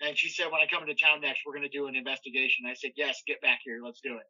[0.01, 2.65] And she said, when I come into town next, we're going to do an investigation.
[2.69, 3.79] I said, yes, get back here.
[3.83, 4.27] Let's do it.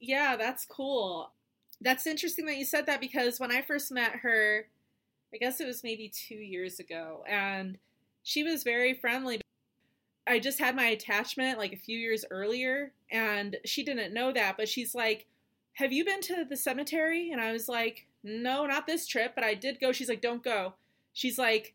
[0.00, 1.32] yeah, that's cool.
[1.80, 4.66] That's interesting that you said that because when I first met her,
[5.32, 7.78] I guess it was maybe two years ago, and
[8.22, 9.40] she was very friendly.
[10.28, 14.56] I just had my attachment like a few years earlier, and she didn't know that,
[14.56, 15.26] but she's like,
[15.74, 17.30] Have you been to the cemetery?
[17.30, 19.92] And I was like, No, not this trip, but I did go.
[19.92, 20.74] She's like, Don't go.
[21.12, 21.74] She's like,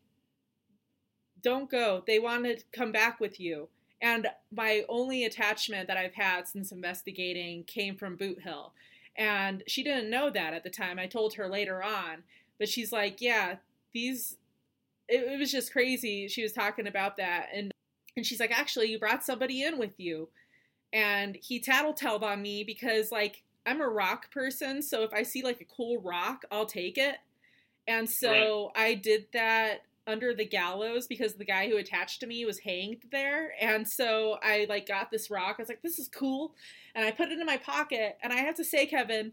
[1.42, 2.04] Don't go.
[2.06, 3.68] They want to come back with you.
[4.00, 8.72] And my only attachment that I've had since investigating came from Boot Hill.
[9.16, 10.98] And she didn't know that at the time.
[10.98, 12.24] I told her later on.
[12.58, 13.56] But she's like, yeah,
[13.92, 14.36] these,
[15.08, 16.28] it, was just crazy.
[16.28, 17.48] She was talking about that.
[17.54, 17.72] And,
[18.16, 20.28] and she's like, actually, you brought somebody in with you.
[20.92, 24.82] And he tattletaled on me because, like, I'm a rock person.
[24.82, 27.16] So if I see, like, a cool rock, I'll take it.
[27.86, 32.44] And so I did that under the gallows because the guy who attached to me
[32.44, 33.52] was hanged there.
[33.60, 35.56] And so I like got this rock.
[35.58, 36.54] I was like, this is cool.
[36.94, 38.18] And I put it in my pocket.
[38.22, 39.32] And I have to say, Kevin,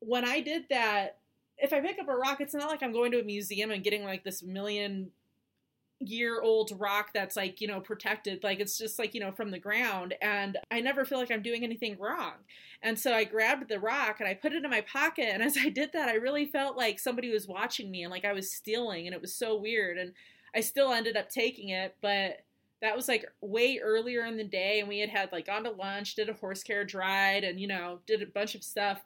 [0.00, 1.18] when I did that,
[1.58, 3.84] if I pick up a rock, it's not like I'm going to a museum and
[3.84, 5.10] getting like this million
[6.00, 8.42] year old rock that's like, you know, protected.
[8.42, 10.14] Like it's just like, you know, from the ground.
[10.22, 12.32] And I never feel like I'm doing anything wrong.
[12.82, 15.28] And so I grabbed the rock and I put it in my pocket.
[15.32, 18.24] And as I did that, I really felt like somebody was watching me and like
[18.24, 19.06] I was stealing.
[19.06, 19.98] And it was so weird.
[19.98, 20.12] And
[20.54, 21.94] I still ended up taking it.
[22.00, 22.44] But
[22.80, 24.80] that was like way earlier in the day.
[24.80, 27.66] And we had had like gone to lunch, did a horse carriage ride, and, you
[27.66, 29.02] know, did a bunch of stuff.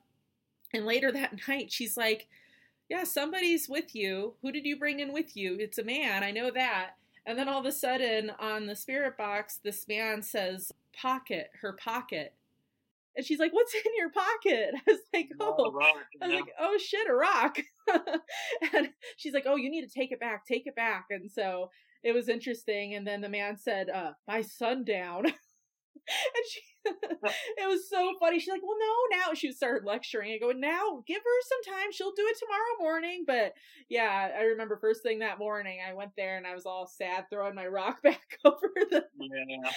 [0.73, 2.29] And later that night, she's like,
[2.89, 4.35] yeah, somebody's with you.
[4.43, 5.57] Who did you bring in with you?
[5.59, 6.23] It's a man.
[6.23, 6.93] I know that.
[7.27, 11.73] And then all of a sudden on the spirit box, this man says, pocket, her
[11.73, 12.35] pocket.
[13.17, 14.75] And she's like, what's in your pocket?
[14.75, 15.73] I was like, oh.
[15.73, 16.41] rock, I was know?
[16.41, 17.59] like, oh shit, a rock.
[18.75, 21.07] and she's like, oh, you need to take it back, take it back.
[21.11, 21.71] And so
[22.03, 22.95] it was interesting.
[22.95, 25.27] And then the man said, uh, by sundown.
[26.37, 26.61] and she,
[27.63, 28.39] it was so funny.
[28.39, 31.93] She's like, well, no, now she started lecturing and going, now give her some time.
[31.93, 33.25] She'll do it tomorrow morning.
[33.27, 33.55] But
[33.89, 37.25] yeah, I remember first thing that morning, I went there and I was all sad
[37.31, 39.71] throwing my rock back over the Yeah,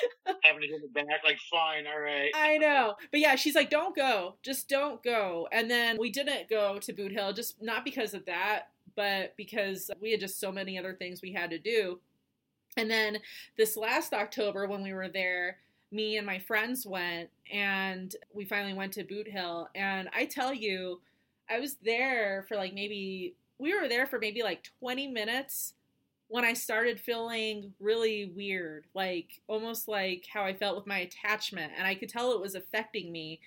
[0.43, 1.05] having to give it back.
[1.23, 2.31] Like, fine, all right.
[2.35, 2.95] I know.
[3.11, 4.35] But yeah, she's like, don't go.
[4.43, 5.47] Just don't go.
[5.51, 9.89] And then we didn't go to Boot Hill, just not because of that, but because
[10.01, 11.99] we had just so many other things we had to do.
[12.75, 13.17] And then
[13.57, 15.57] this last October, when we were there,
[15.91, 19.69] me and my friends went and we finally went to Boot Hill.
[19.75, 21.01] And I tell you,
[21.49, 25.73] I was there for like maybe, we were there for maybe like 20 minutes
[26.29, 31.71] when I started feeling really weird, like almost like how I felt with my attachment.
[31.77, 33.39] And I could tell it was affecting me.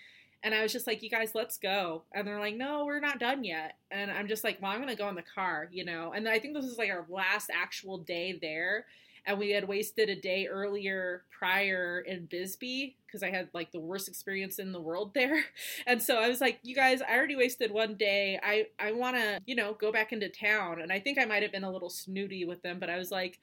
[0.43, 2.05] And I was just like, you guys, let's go.
[2.14, 3.76] And they're like, no, we're not done yet.
[3.91, 6.12] And I'm just like, well, I'm going to go in the car, you know?
[6.12, 8.86] And I think this is like our last actual day there.
[9.27, 13.81] And we had wasted a day earlier prior in Bisbee because I had like the
[13.81, 15.45] worst experience in the world there.
[15.87, 18.39] And so I was like, you guys, I already wasted one day.
[18.43, 20.81] I I want to, you know, go back into town.
[20.81, 23.11] And I think I might have been a little snooty with them, but I was
[23.11, 23.41] like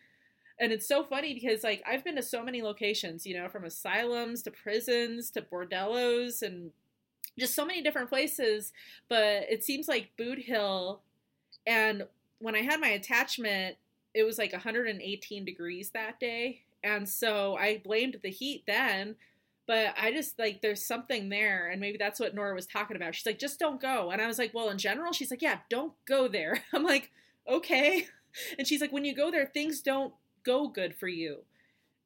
[0.59, 3.65] and it's so funny because like I've been to so many locations, you know, from
[3.65, 6.71] asylums to prisons to bordellos and
[7.37, 8.73] just so many different places,
[9.09, 11.01] but it seems like Boot Hill
[11.65, 12.07] and
[12.39, 13.77] when I had my attachment,
[14.13, 16.61] it was like 118 degrees that day.
[16.83, 19.15] And so I blamed the heat then,
[19.67, 23.15] but I just like there's something there and maybe that's what Nora was talking about.
[23.15, 24.11] She's like just don't go.
[24.11, 27.11] And I was like, "Well, in general?" She's like, "Yeah, don't go there." I'm like,
[27.47, 28.07] "Okay."
[28.57, 31.39] And she's like, "When you go there, things don't go good for you."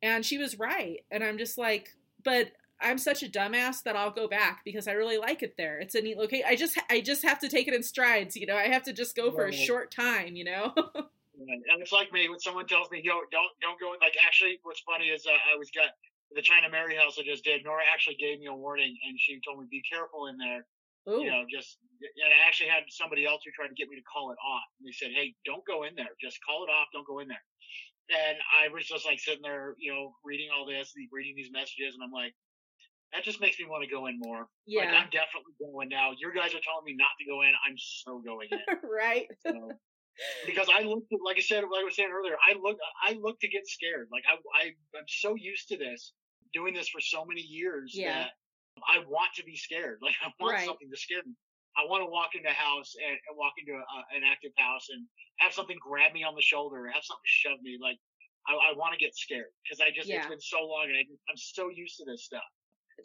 [0.01, 1.03] And she was right.
[1.11, 4.93] And I'm just like, "But I'm such a dumbass that I'll go back because I
[4.93, 5.79] really like it there.
[5.79, 6.45] It's a neat location.
[6.47, 8.55] I just I just have to take it in strides, you know.
[8.55, 10.73] I have to just go for a short time, you know.
[11.49, 14.59] and it's like me when someone tells me, "Yo, don't don't go." In like actually,
[14.63, 15.89] what's funny is uh, I was got
[16.31, 17.63] the China Mary house I just did.
[17.63, 20.65] Nora actually gave me a warning, and she told me, "Be careful in there."
[21.09, 21.23] Ooh.
[21.23, 24.05] You know, just and I actually had somebody else who tried to get me to
[24.05, 24.69] call it off.
[24.79, 26.13] And they said, "Hey, don't go in there.
[26.21, 26.93] Just call it off.
[26.93, 27.43] Don't go in there."
[28.11, 31.95] And I was just like sitting there, you know, reading all this, reading these messages,
[31.95, 32.35] and I'm like,
[33.13, 34.47] that just makes me want to go in more.
[34.65, 34.81] Yeah.
[34.81, 36.11] Like, I'm definitely going now.
[36.17, 37.51] Your guys are telling me not to go in.
[37.67, 38.59] I'm so going in.
[38.83, 39.27] right.
[39.45, 39.71] So,
[40.45, 43.39] because I look, like I said, like I was saying earlier, I look, I look
[43.41, 44.07] to get scared.
[44.11, 44.63] Like I, I,
[44.97, 46.13] I'm so used to this,
[46.53, 48.27] doing this for so many years yeah.
[48.27, 48.31] that
[48.85, 49.99] I want to be scared.
[50.05, 50.65] Like I want right.
[50.65, 51.33] something to scare me.
[51.79, 54.91] I want to walk into a house and, and walk into a, an active house
[54.91, 55.07] and
[55.39, 57.79] have something grab me on the shoulder, have something shove me.
[57.79, 57.95] Like
[58.43, 60.19] I, I want to get scared because I just yeah.
[60.19, 62.43] it's been so long and I, I'm so used to this stuff.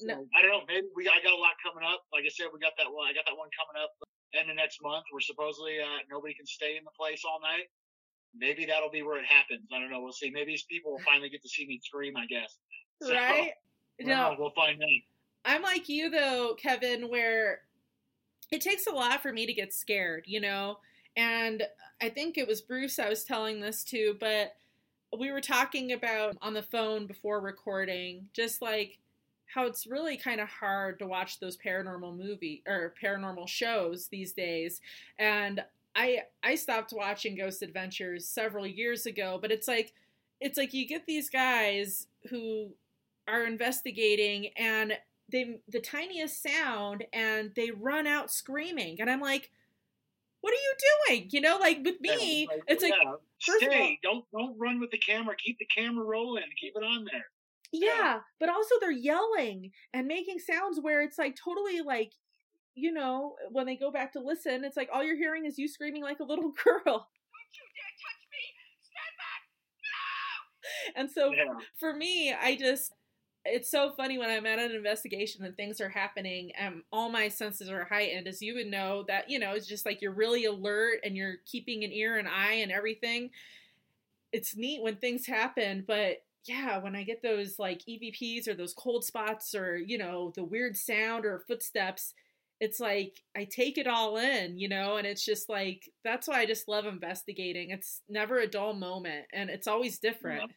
[0.03, 0.27] So, no.
[0.35, 0.65] I don't know.
[0.67, 2.03] Maybe we I got a lot coming up.
[2.11, 3.07] Like I said, we got that one.
[3.07, 3.95] I got that one coming up
[4.43, 5.05] in the next month.
[5.11, 7.68] Where supposedly uh, nobody can stay in the place all night.
[8.34, 9.68] Maybe that'll be where it happens.
[9.72, 10.01] I don't know.
[10.01, 10.30] We'll see.
[10.30, 12.16] Maybe people will finally get to see me scream.
[12.16, 12.59] I guess.
[13.03, 13.53] So, right.
[14.01, 14.89] No, we'll find out.
[15.45, 17.61] I'm like you though, Kevin, where
[18.51, 20.78] it takes a lot for me to get scared, you know?
[21.16, 21.62] And
[22.03, 24.55] I think it was Bruce I was telling this to, but
[25.18, 28.99] we were talking about on the phone before recording, just like
[29.53, 34.32] how it's really kind of hard to watch those paranormal movie or paranormal shows these
[34.32, 34.80] days.
[35.18, 35.62] And
[35.99, 39.94] i i stopped watching ghost adventures several years ago but it's like
[40.40, 42.68] it's like you get these guys who
[43.26, 44.92] are investigating and
[45.30, 49.01] they the tiniest sound and they run out screaming.
[49.01, 49.51] And i'm like
[50.42, 51.28] what are you doing?
[51.30, 53.14] You know like with me yeah, like, it's like yeah.
[53.38, 55.34] stay all, don't don't run with the camera.
[55.34, 56.44] Keep the camera rolling.
[56.61, 57.24] Keep it on there
[57.73, 62.12] yeah, but also they're yelling and making sounds where it's like totally like
[62.77, 65.67] you know, when they go back to listen, it's like all you're hearing is you
[65.67, 66.85] screaming like a little girl.
[66.85, 68.45] Don't you dare touch me!
[68.83, 69.43] Stand back!
[70.95, 71.01] No!
[71.01, 71.59] And so yeah.
[71.79, 72.93] for me, I just
[73.49, 77.29] it's so funny when I'm at an investigation and things are happening and all my
[77.29, 80.45] senses are heightened, as you would know, that, you know, it's just like you're really
[80.45, 83.31] alert and you're keeping an ear and eye and everything.
[84.33, 88.74] It's neat when things happen, but yeah, when I get those like EVPs or those
[88.74, 92.14] cold spots or, you know, the weird sound or footsteps,
[92.61, 96.40] it's like I take it all in, you know, and it's just like that's why
[96.40, 97.70] I just love investigating.
[97.70, 100.51] It's never a dull moment and it's always different.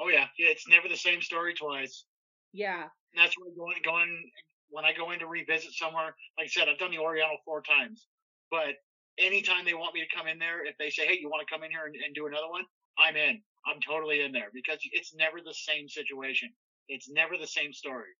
[0.00, 0.26] Oh yeah.
[0.38, 2.04] yeah, it's never the same story twice.
[2.52, 2.82] Yeah.
[2.82, 4.30] And that's why going going
[4.70, 7.62] when I go in to revisit somewhere, like I said, I've done the Oriental four
[7.62, 8.06] times.
[8.50, 8.76] But
[9.18, 11.52] anytime they want me to come in there, if they say, Hey, you want to
[11.52, 12.64] come in here and, and do another one?
[12.98, 13.42] I'm in.
[13.66, 16.50] I'm totally in there because it's never the same situation.
[16.88, 18.10] It's never the same story.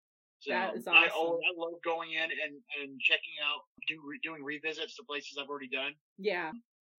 [0.41, 0.99] So that is awesome.
[0.99, 5.49] I, I love going in and, and checking out, do, doing revisits to places I've
[5.49, 5.95] already done.
[6.19, 6.51] Yeah.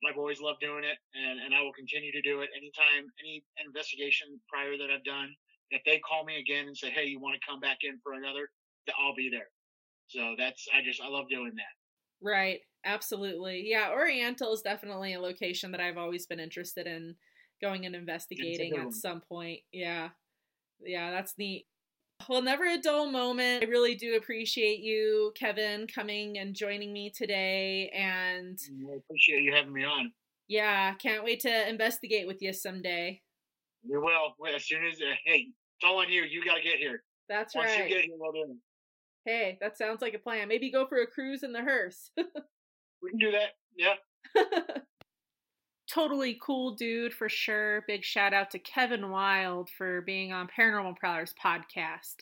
[0.07, 3.43] I've always loved doing it and, and I will continue to do it anytime, any
[3.59, 5.31] investigation prior that I've done.
[5.71, 8.13] If they call me again and say, Hey, you want to come back in for
[8.13, 8.47] another,
[8.99, 9.51] I'll be there.
[10.07, 11.73] So that's, I just, I love doing that.
[12.21, 12.59] Right.
[12.85, 13.63] Absolutely.
[13.65, 13.91] Yeah.
[13.91, 17.15] Oriental is definitely a location that I've always been interested in
[17.61, 19.59] going and investigating at some point.
[19.71, 20.09] Yeah.
[20.85, 21.65] Yeah, that's neat.
[22.29, 23.63] Well, never a dull moment.
[23.63, 27.89] I really do appreciate you, Kevin, coming and joining me today.
[27.89, 28.57] And
[28.89, 30.11] I appreciate you having me on.
[30.47, 33.21] Yeah, can't wait to investigate with you someday.
[33.87, 34.35] We will.
[34.55, 35.47] As soon as, uh, hey,
[35.77, 36.23] it's all on you.
[36.23, 37.03] You got to get here.
[37.27, 37.79] That's Once right.
[37.79, 38.57] Once you get here, we'll do it.
[39.25, 40.47] Hey, that sounds like a plan.
[40.47, 42.11] Maybe go for a cruise in the hearse.
[42.17, 43.51] we can do that.
[43.77, 43.95] Yeah.
[45.93, 47.83] totally cool dude for sure.
[47.87, 52.15] Big shout out to Kevin Wilde for being on Paranormal Prowlers podcast.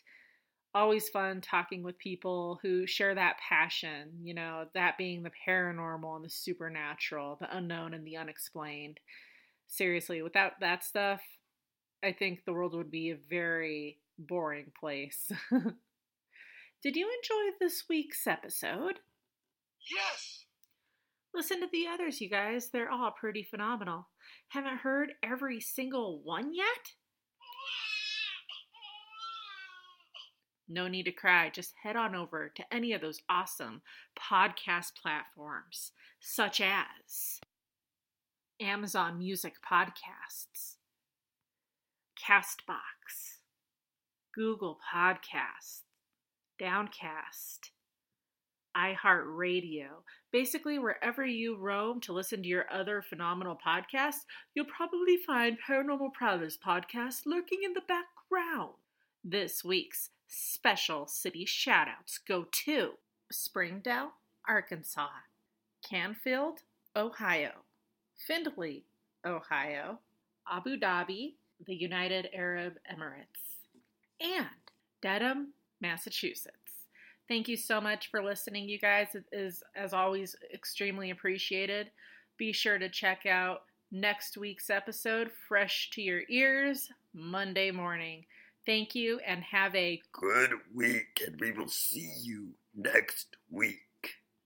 [0.75, 6.17] Always fun talking with people who share that passion, you know, that being the paranormal
[6.17, 8.99] and the supernatural, the unknown and the unexplained.
[9.67, 11.21] seriously, without that stuff,
[12.03, 15.31] I think the world would be a very boring place.
[16.83, 18.99] Did you enjoy this week's episode?
[19.89, 20.45] Yes!
[21.33, 22.69] Listen to the others, you guys.
[22.69, 24.09] They're all pretty phenomenal.
[24.49, 26.93] Haven't heard every single one yet?
[30.67, 31.49] No need to cry.
[31.49, 33.81] Just head on over to any of those awesome
[34.17, 37.39] podcast platforms, such as
[38.61, 40.75] Amazon Music Podcasts,
[42.17, 43.39] Castbox,
[44.33, 45.81] Google Podcasts,
[46.59, 47.71] Downcast,
[48.77, 50.03] iHeartRadio.
[50.31, 56.13] Basically, wherever you roam to listen to your other phenomenal podcasts, you'll probably find Paranormal
[56.13, 58.75] Prowlers podcast lurking in the background.
[59.23, 62.91] This week's special city shoutouts go to
[63.29, 64.13] Springdale,
[64.47, 65.09] Arkansas,
[65.87, 66.59] Canfield,
[66.95, 67.51] Ohio,
[68.27, 68.83] Findlay,
[69.25, 69.99] Ohio,
[70.49, 71.33] Abu Dhabi,
[71.67, 73.67] the United Arab Emirates,
[74.21, 74.47] and
[75.01, 76.60] Dedham, Massachusetts.
[77.31, 79.15] Thank you so much for listening, you guys.
[79.15, 81.89] It is, as always, extremely appreciated.
[82.35, 88.25] Be sure to check out next week's episode, fresh to your ears, Monday morning.
[88.65, 93.79] Thank you and have a Good week, and we will see you next week.